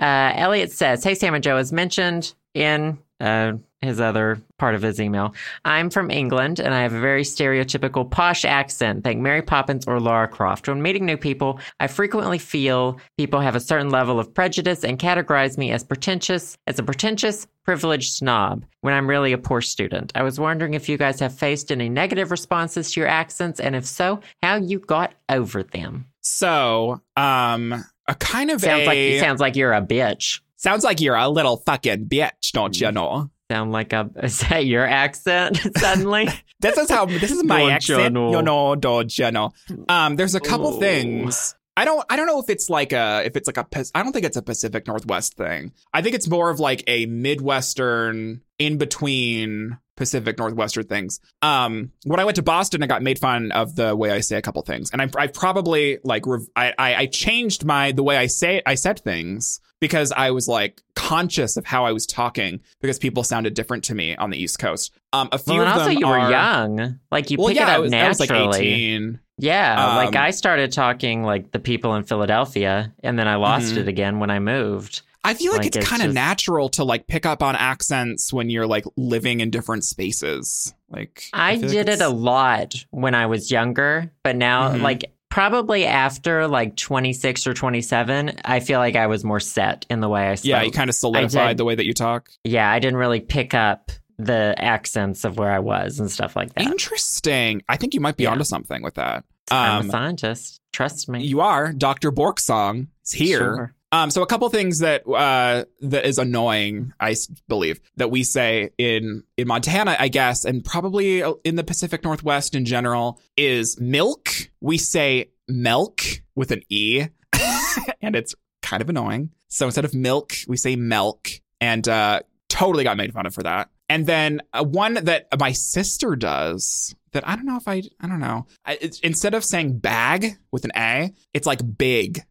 [0.00, 4.82] Uh, Elliot says, "Hey Sam and Joe, as mentioned in uh, his other part of
[4.82, 9.04] his email, I'm from England and I have a very stereotypical posh accent.
[9.04, 10.68] Think Mary Poppins or Laura Croft.
[10.68, 14.98] When meeting new people, I frequently feel people have a certain level of prejudice and
[14.98, 20.12] categorize me as pretentious, as a pretentious, privileged snob when I'm really a poor student.
[20.14, 23.76] I was wondering if you guys have faced any negative responses to your accents, and
[23.76, 26.06] if so, how you got over them.
[26.20, 30.40] So, um, a kind of Sounds a like sounds like you're a bitch.
[30.60, 33.30] Sounds like you're a little fucking bitch, don't you know?
[33.50, 36.28] Sound like a is that your accent suddenly?
[36.60, 38.12] This is how this is my Don't you accent.
[38.12, 38.30] know?
[38.32, 39.50] You know, don't you know?
[39.88, 40.78] Um, there's a couple Ooh.
[40.78, 41.54] things.
[41.74, 42.04] I don't.
[42.10, 43.22] I don't know if it's like a.
[43.24, 45.72] If it's like a I don't think it's a Pacific Northwest thing.
[45.94, 51.20] I think it's more of like a Midwestern in between Pacific Northwestern things.
[51.40, 54.36] Um, when I went to Boston, I got made fun of the way I say
[54.36, 56.26] a couple things, and I, I probably like.
[56.26, 60.30] Rev- I, I I changed my the way I say I said things because I
[60.30, 64.30] was like conscious of how I was talking because people sounded different to me on
[64.30, 64.92] the East Coast.
[65.12, 67.56] Um, a few well, and of also you are, were young, like you well, pick
[67.56, 68.58] yeah, it I up was, I was like naturally.
[68.68, 69.20] 18.
[69.38, 73.74] Yeah, like Um, I started talking like the people in Philadelphia, and then I lost
[73.74, 73.78] Mhm.
[73.78, 75.00] it again when I moved.
[75.24, 77.54] I feel like, Like, it's, it's kind of just- natural to like pick up on
[77.56, 80.74] accents when you're like living in different spaces.
[80.90, 84.82] Like I, like did it a lot when I was younger, but now, Mhm.
[84.82, 90.00] like, probably after like 26 or 27, I feel like I was more set in
[90.00, 90.48] the way I spoke.
[90.48, 91.56] Yeah, you kind of solidified did.
[91.58, 92.28] the way that you talk.
[92.44, 96.52] yeah, I didn't really pick up the accents of where I was and stuff like
[96.54, 96.64] that.
[96.64, 97.62] Interesting.
[97.68, 98.32] I think you might be Yeah.
[98.32, 99.24] onto something with that.
[99.50, 100.60] I'm Um, a scientist.
[100.72, 101.24] Trust me.
[101.24, 101.72] You are.
[101.72, 102.12] Dr.
[102.12, 103.38] Borksong is here.
[103.38, 103.74] Sure.
[103.92, 107.16] Um, so a couple things that uh, that is annoying, I
[107.48, 112.54] believe, that we say in in Montana, I guess, and probably in the Pacific Northwest
[112.54, 114.30] in general, is milk.
[114.60, 116.02] We say milk
[116.36, 117.06] with an e,
[118.00, 119.30] and it's kind of annoying.
[119.48, 121.28] So instead of milk, we say milk,
[121.60, 123.70] and uh, totally got made fun of for that.
[123.88, 128.06] And then uh, one that my sister does that I don't know if I I
[128.06, 128.46] don't know.
[128.64, 132.22] I, instead of saying bag with an a, it's like big.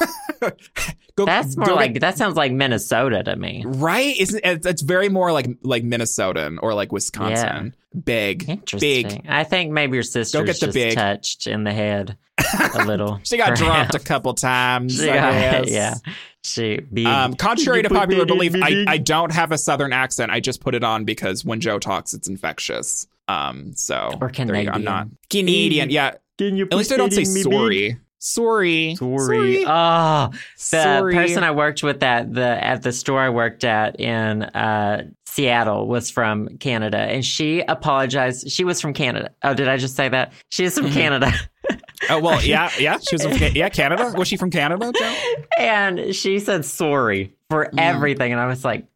[1.16, 3.64] Go- That's more like, get- that sounds like Minnesota to me.
[3.66, 4.16] right.
[4.16, 7.74] Isn't it, it's very more like like Minnesotan or like Wisconsin.
[8.04, 8.48] Big.
[8.48, 9.08] Interesting.
[9.08, 9.26] Big.
[9.28, 10.94] I think maybe your sister just big.
[10.94, 12.16] touched in the head
[12.74, 13.18] a little.
[13.24, 15.04] She got dropped a couple times.
[15.04, 15.94] Got- yeah.
[16.44, 18.84] She Um, contrary to Can you put popular belief, I.
[18.86, 20.30] I don't have a southern accent.
[20.30, 23.08] I just put it on because when Joe talks, it's infectious.
[23.26, 24.42] Um, so Or go.
[24.72, 25.90] I'm not Canadian.
[25.90, 27.98] Yeah, Can you at least I don't say sorry.
[28.20, 28.94] Sorry.
[28.96, 29.64] Sorry.
[29.66, 31.14] Oh, the Sorry.
[31.14, 35.86] person I worked with at the at the store I worked at in uh, Seattle
[35.86, 38.50] was from Canada, and she apologized.
[38.50, 39.30] She was from Canada.
[39.42, 40.32] Oh, did I just say that?
[40.50, 40.92] She is from Mhm.
[40.94, 41.32] Canada,
[42.10, 42.98] Oh well, yeah, yeah.
[42.98, 44.12] She was from Ca- yeah Canada.
[44.16, 45.14] Was she from Canada, Joe?
[45.58, 47.78] and she said sorry for Mm.
[47.80, 48.86] everything, and I was like,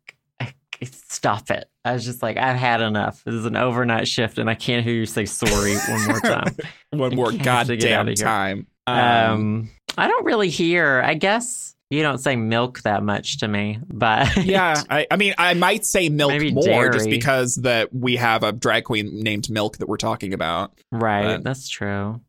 [0.82, 3.22] "Stop it!" I was just like, "I've had enough.
[3.24, 6.56] This is an overnight shift, and I can't hear you say sorry one more time."
[6.90, 8.66] One more can't to get goddamn out of time.
[8.86, 11.02] Um, I don't really hear.
[11.04, 15.34] I guess you don't say milk that much to me, but yeah, I, I mean,
[15.38, 19.76] I might say milk more just because that we have a drag queen named Milk
[19.78, 20.72] that we're talking about.
[20.90, 22.20] right, But- that's true.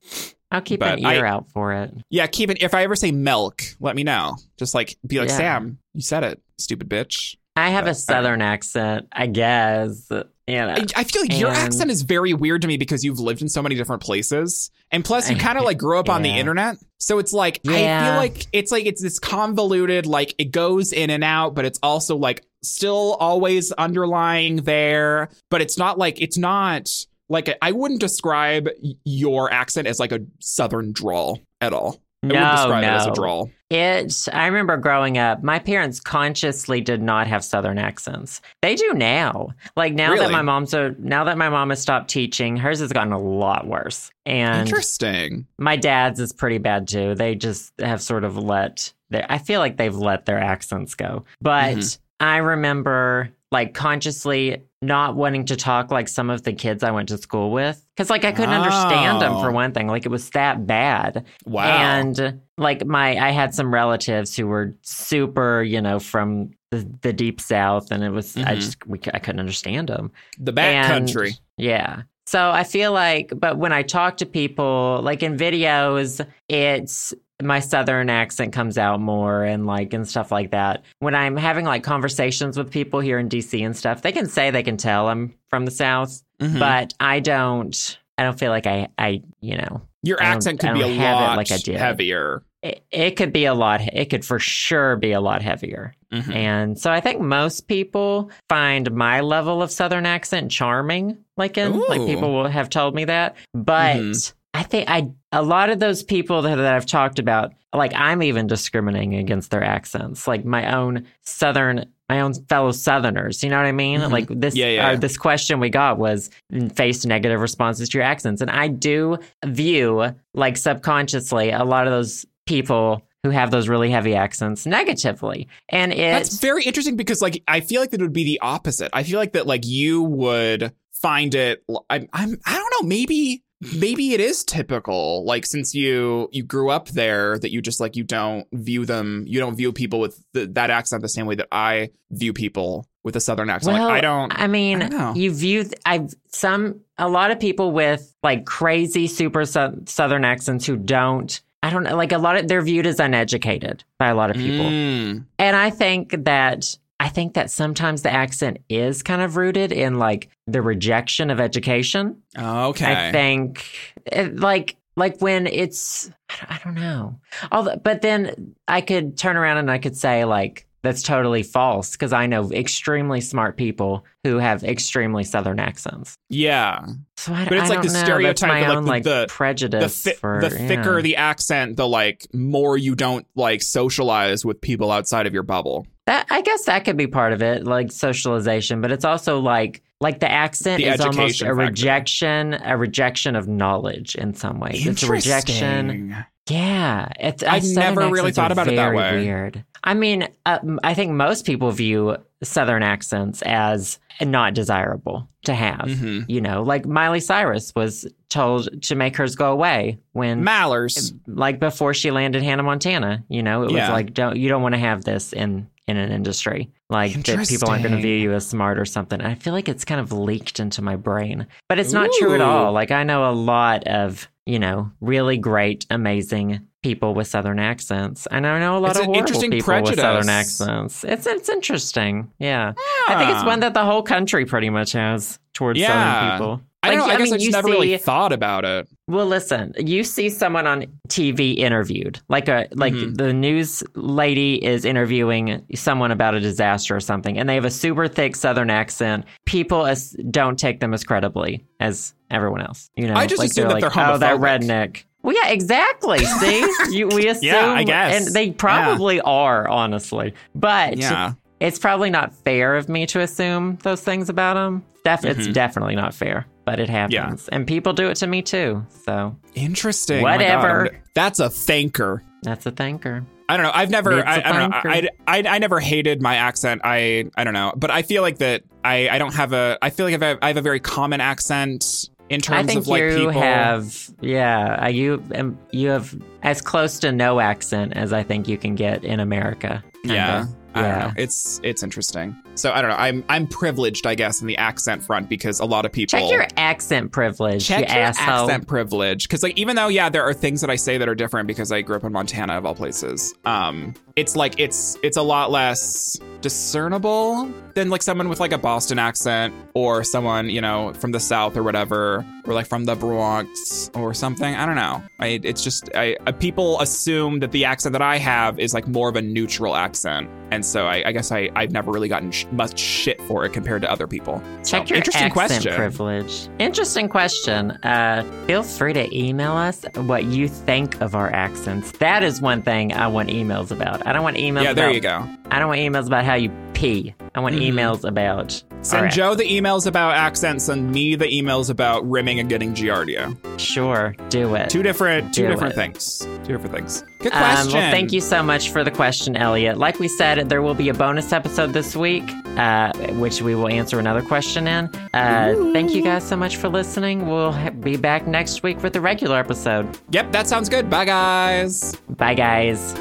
[0.52, 1.92] I'll keep an ear I- out for it.
[2.12, 2.62] Yeah, keep it.
[2.62, 4.36] If I ever say milk, let me know.
[4.58, 5.38] Just like be like Yeah.
[5.38, 7.38] Sam, you said it, stupid bitch.
[7.56, 10.12] I have But- a southern accent, I guess.
[10.48, 13.42] Know, I, feel like your And- accent is very weird to me because you've lived
[13.42, 16.30] in so many different places, and plus you kind of like grew up on the
[16.30, 16.78] internet.
[17.00, 21.10] So it's like I feel like it's like it's this convoluted, like it goes in
[21.10, 25.30] and out, but it's also like still always underlying there.
[25.50, 26.90] But it's not like it's not
[27.30, 28.68] like I wouldn't describe
[29.06, 32.03] your accent as like a southern drawl at all.
[32.24, 32.88] I no, wouldn't describe no.
[32.88, 33.52] it as a drawl.
[33.70, 34.28] It.
[34.32, 35.44] I remember growing up.
[35.44, 38.40] My parents consciously did not have southern accents.
[38.62, 39.50] They do now.
[39.76, 42.94] Like now that my mom's a now that my mom has stopped teaching, hers has
[42.94, 44.12] gotten a lot worse.
[44.26, 45.48] And Interesting.
[45.58, 47.16] my dad's is pretty bad too.
[47.16, 51.26] They just have sort of let their, I feel like they've let their accents go.
[51.42, 51.98] But Mhm.
[52.20, 57.08] I remember like consciously not wanting to talk like some of the kids I went
[57.10, 59.54] to school with cuz like I couldn't understand them for Oh.
[59.54, 59.88] one thing.
[59.88, 61.24] Like it was that bad.
[61.46, 61.64] Wow.
[61.64, 67.14] And like my I had some relatives who were super, you know, from the, the
[67.14, 68.56] deep south and it was I Mhm.
[68.56, 70.12] just we, I couldn't understand them.
[70.38, 71.36] the back And- country.
[71.58, 72.02] Yeah.
[72.26, 77.14] So I feel like, but when I talk to people, like in videos, it's
[77.44, 80.84] my southern accent comes out more and like and stuff like that.
[81.00, 84.52] When I'm having like conversations with people here in DC and stuff, they can say
[84.52, 86.60] they can tell I'm from the south, Mhm.
[86.60, 88.00] but I don't.
[88.18, 91.52] I don't feel like I, I, you know, Your accent could be a lot like
[91.52, 91.78] I did.
[91.78, 92.44] heavier.
[92.62, 93.82] it, it could be a lot.
[93.82, 95.96] It could for sure be a lot heavier.
[96.14, 96.34] Mhm.
[96.36, 101.18] And so I think most people find my level of Southern accent charming.
[101.38, 103.36] Like in like people will have told me that.
[103.56, 104.34] But Mhm.
[104.54, 108.22] I think I a lot of those people that, that I've talked about, like I'm
[108.22, 110.28] even discriminating against their accents.
[110.28, 113.44] Like my own Southern my own fellow Southerners.
[113.44, 114.02] You know what I mean?
[114.02, 114.12] Mhm.
[114.12, 114.98] Like this Yeah, yeah, uh, yeah.
[114.98, 116.30] this question we got was
[116.76, 118.42] face negative responses to your accents.
[118.42, 123.90] And I do view like subconsciously a lot of those people who have those really
[123.90, 125.48] heavy accents negatively.
[125.70, 128.90] And That's it's very interesting because like I feel like that would be the opposite.
[128.94, 133.43] I feel like that like you would find it I'm I'm I don't know, maybe
[133.76, 137.96] maybe it is typical like since you you grew up there that you just like
[137.96, 141.36] you don't view them you don't view people with the, that accent the same way
[141.36, 143.78] that I view people with a southern accent.
[143.78, 147.40] well, like I don't I mean, I don't you view I've some a lot of
[147.40, 152.18] people with like crazy super sou- southern accents who don't I don't know like a
[152.18, 154.66] lot of they're viewed as uneducated by a lot of people.
[154.66, 155.26] Mm.
[155.40, 160.00] And I think that I think that sometimes the accent is kind of rooted in
[160.00, 162.22] like the rejection of education.
[162.38, 163.10] Oh, okay.
[163.10, 163.66] I think
[164.06, 166.10] it, like like when it's
[166.50, 167.20] I don't- know.
[167.52, 171.92] Although, but then I could turn around and I could say like that's totally false
[171.92, 176.16] because I know extremely smart people who have extremely southern accents.
[176.30, 176.86] yeah.
[177.18, 178.04] So I, But it's I like the know.
[178.04, 181.02] stereotype of, like, own the- like the- The, prejudice thi- for the thicker yeah.
[181.02, 185.88] the accent, the like more you don't like socialize with people outside of your bubble.
[186.06, 189.82] That I guess that could be part of it, like socialization, but it's also like
[190.02, 191.56] like the accent The is almost a factor.
[191.56, 194.86] rejection, a rejection of knowledge in some ways.
[194.86, 196.16] It's a rejection.
[196.50, 197.42] Yeah, it's.
[197.44, 199.22] I've never really thought about it that way.
[199.22, 199.64] Weird.
[199.84, 205.86] I mean, uh, I think most people view Southern accents as not desirable to have.
[205.88, 206.26] Mhm.
[206.28, 211.14] You know, like Miley Cyrus was told to make hers go away when Mallers.
[211.28, 213.24] like before she landed Hannah Montana.
[213.30, 216.12] You know, it was like don't you don't want to have this in in an
[216.14, 219.20] industry like that people aren't going to view you as smart or something.
[219.20, 222.40] I feel like it's kind of leaked into my brain, but it's not true at
[222.42, 222.72] all.
[222.72, 228.28] Like I know a lot of you know really great, amazing people with southern accents,
[228.30, 231.04] and I know a lot It's of horrible interesting people with southern accents.
[231.04, 232.30] It's it's interesting.
[232.40, 232.74] Yeah,
[233.08, 235.40] I think it's one that the whole country pretty much has.
[235.54, 235.88] towards Yeah.
[235.88, 236.62] Southern people.
[236.86, 237.14] I don't Like, know.
[237.14, 238.88] I, guess mean, I just you never really thought about it.
[239.08, 243.16] Well, listen, you see someone on TV interviewed, like a like Mhm.
[243.16, 247.70] the news lady is interviewing someone about a disaster or something, and they have a
[247.72, 249.24] super thick Southern accent.
[249.46, 252.90] People as, don't take them as credibly as everyone else.
[252.96, 255.04] You know, I just like assume that like, they're oh, that redneck.
[255.22, 256.20] Well, yeah, exactly.
[256.26, 258.26] See, you, we assume, yeah, I guess.
[258.28, 260.34] and they probably are, honestly.
[260.54, 261.34] But Yeah.
[261.62, 264.84] it's probably not fair of me to assume those things about them.
[265.06, 265.54] Def- It's Mhm.
[265.54, 268.86] definitely not fair, but it happens, and people do it to me too.
[269.06, 270.20] So Interesting.
[270.20, 270.86] Oh Whatever.
[270.92, 272.24] I'm- That's a thinker.
[272.42, 273.26] that's a thinker.
[273.50, 273.72] I don't know.
[273.74, 274.20] I've never.
[274.20, 274.78] It's I, I don't know.
[274.86, 276.82] I, I I never hated my accent.
[276.86, 277.74] I I don't know.
[277.76, 278.64] But I feel like that.
[278.86, 279.78] I I don't have a.
[279.82, 282.82] I feel like I have, I have a very common accent in terms I think
[282.82, 283.32] of like you people.
[283.34, 288.48] have, yeah, uh, you um, you have as close to no accent as I think
[288.48, 289.84] you can get in America.
[290.04, 290.16] kinda.
[290.16, 290.46] Yeah.
[290.76, 291.06] I don't yeah.
[291.08, 291.14] know.
[291.18, 292.36] It's it's interesting.
[292.56, 292.98] So I don't know.
[292.98, 296.30] I'm I'm privileged, I guess, in the accent front because a lot of people Check
[296.32, 298.50] your accent privilege, check you your asshole.
[298.50, 301.16] accent privilege because like even though yeah there are things that i say that are
[301.16, 305.18] different because i grew up in montana of all places um it's like it's it's
[305.18, 310.62] a lot less discernible than like someone with like a boston accent or someone you
[310.62, 314.76] know from the south or whatever or like from the bronx or something i don't
[314.76, 318.74] know I, it's just I, uh, people assume that the accent that i have is
[318.74, 322.08] like more of a neutral accent and so i, I guess I, i've never really
[322.08, 325.34] gotten sh- much shit for it compared to other people Check So, your interesting accent
[325.34, 326.50] question privilege.
[326.60, 327.72] Interesting question.
[327.84, 331.92] Uh, feel free to email us what you think of our accents.
[331.94, 334.06] That is one thing I want emails about.
[334.08, 334.64] I don't want emails.
[334.64, 337.14] yeah there about, you go I don't want emails about how you pee.
[337.36, 337.74] I want Mhm.
[337.74, 338.64] emails about.
[338.82, 343.36] Send Joe the emails about accents, send me the emails about rimming and getting giardia.
[343.60, 344.70] Sure, do it.
[344.70, 345.78] Two different, two Do different it.
[345.78, 346.20] things.
[346.46, 347.04] Two different things.
[347.22, 347.74] Good Um, question.
[347.80, 349.78] well, thank you so much for the question, Elliot.
[349.78, 352.24] Like we said, there will be a bonus episode this week,
[352.58, 354.86] uh, which we will answer another question in.
[355.14, 357.28] Uh, thank you guys so much for listening.
[357.28, 359.98] We'll ha- be back next week with a regular episode.
[360.12, 360.90] Yep, that sounds good.
[360.90, 361.96] Bye, guys.
[362.18, 362.96] Bye, guys.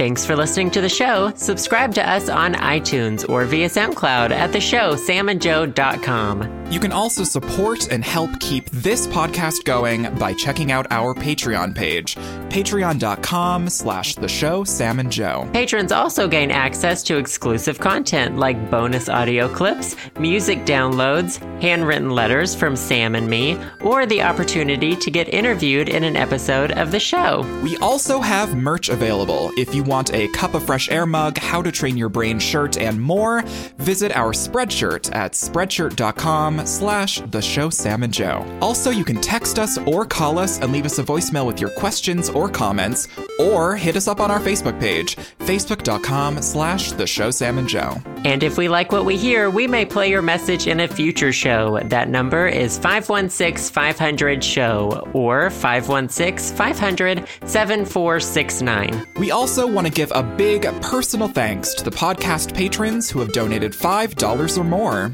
[0.00, 1.30] Thanks for listening to the show.
[1.36, 6.60] Subscribe to us on iTunes or via SoundCloud at the show samandjoe.com.
[6.70, 11.74] You can also support and help keep this podcast going by checking out our Patreon
[11.74, 12.14] page,
[12.48, 15.50] patreon.com slash the show Sam and Joe.
[15.52, 22.54] Patrons also gain access to exclusive content like bonus audio clips, music downloads, handwritten letters
[22.54, 27.00] from Sam and me, or the opportunity to get interviewed in an episode of the
[27.00, 27.42] show.
[27.64, 29.50] We also have merch available.
[29.58, 32.78] If you want a cup of fresh air mug, how to train your brain shirt,
[32.78, 33.42] and more,
[33.78, 38.46] visit our Spreadshirt at spreadshirt.com slash the show Sam and Joe.
[38.62, 41.70] Also, you can text us or call us and leave us a voicemail with your
[41.70, 43.08] questions or comments,
[43.40, 47.96] or hit us up on our Facebook page, facebook.com slash the show Sam and Joe.
[48.24, 51.32] And if we like what we hear, we may play your message in a future
[51.32, 51.80] show.
[51.84, 59.06] That number is 516 500 SHOW or 516 500 7469.
[59.16, 63.32] We also want to give a big personal thanks to the podcast patrons who have
[63.32, 65.12] donated $5 or more.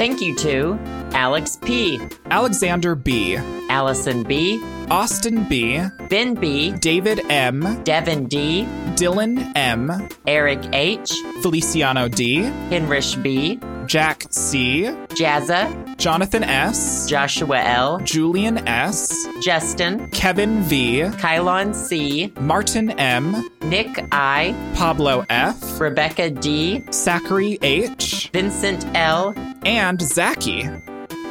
[0.00, 0.78] Thank you to
[1.12, 3.36] Alex P., Alexander B.,
[3.68, 5.78] Allison B., Austin B.,
[6.08, 12.38] Ben B., David M., Devin D., Dylan M., Eric H., Feliciano D.,
[12.70, 21.74] Hinrich B., Jack C., Jazza, Jonathan S., Joshua L., Julian S., Justin, Kevin V., Kylon
[21.74, 30.68] C., Martin M., Nick I., Pablo F., Rebecca D., Zachary H., Vincent L., and Zachy.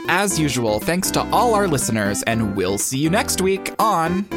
[0.08, 4.28] As usual, thanks to all our listeners, and we'll see you next week on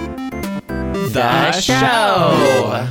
[1.13, 2.89] The Show.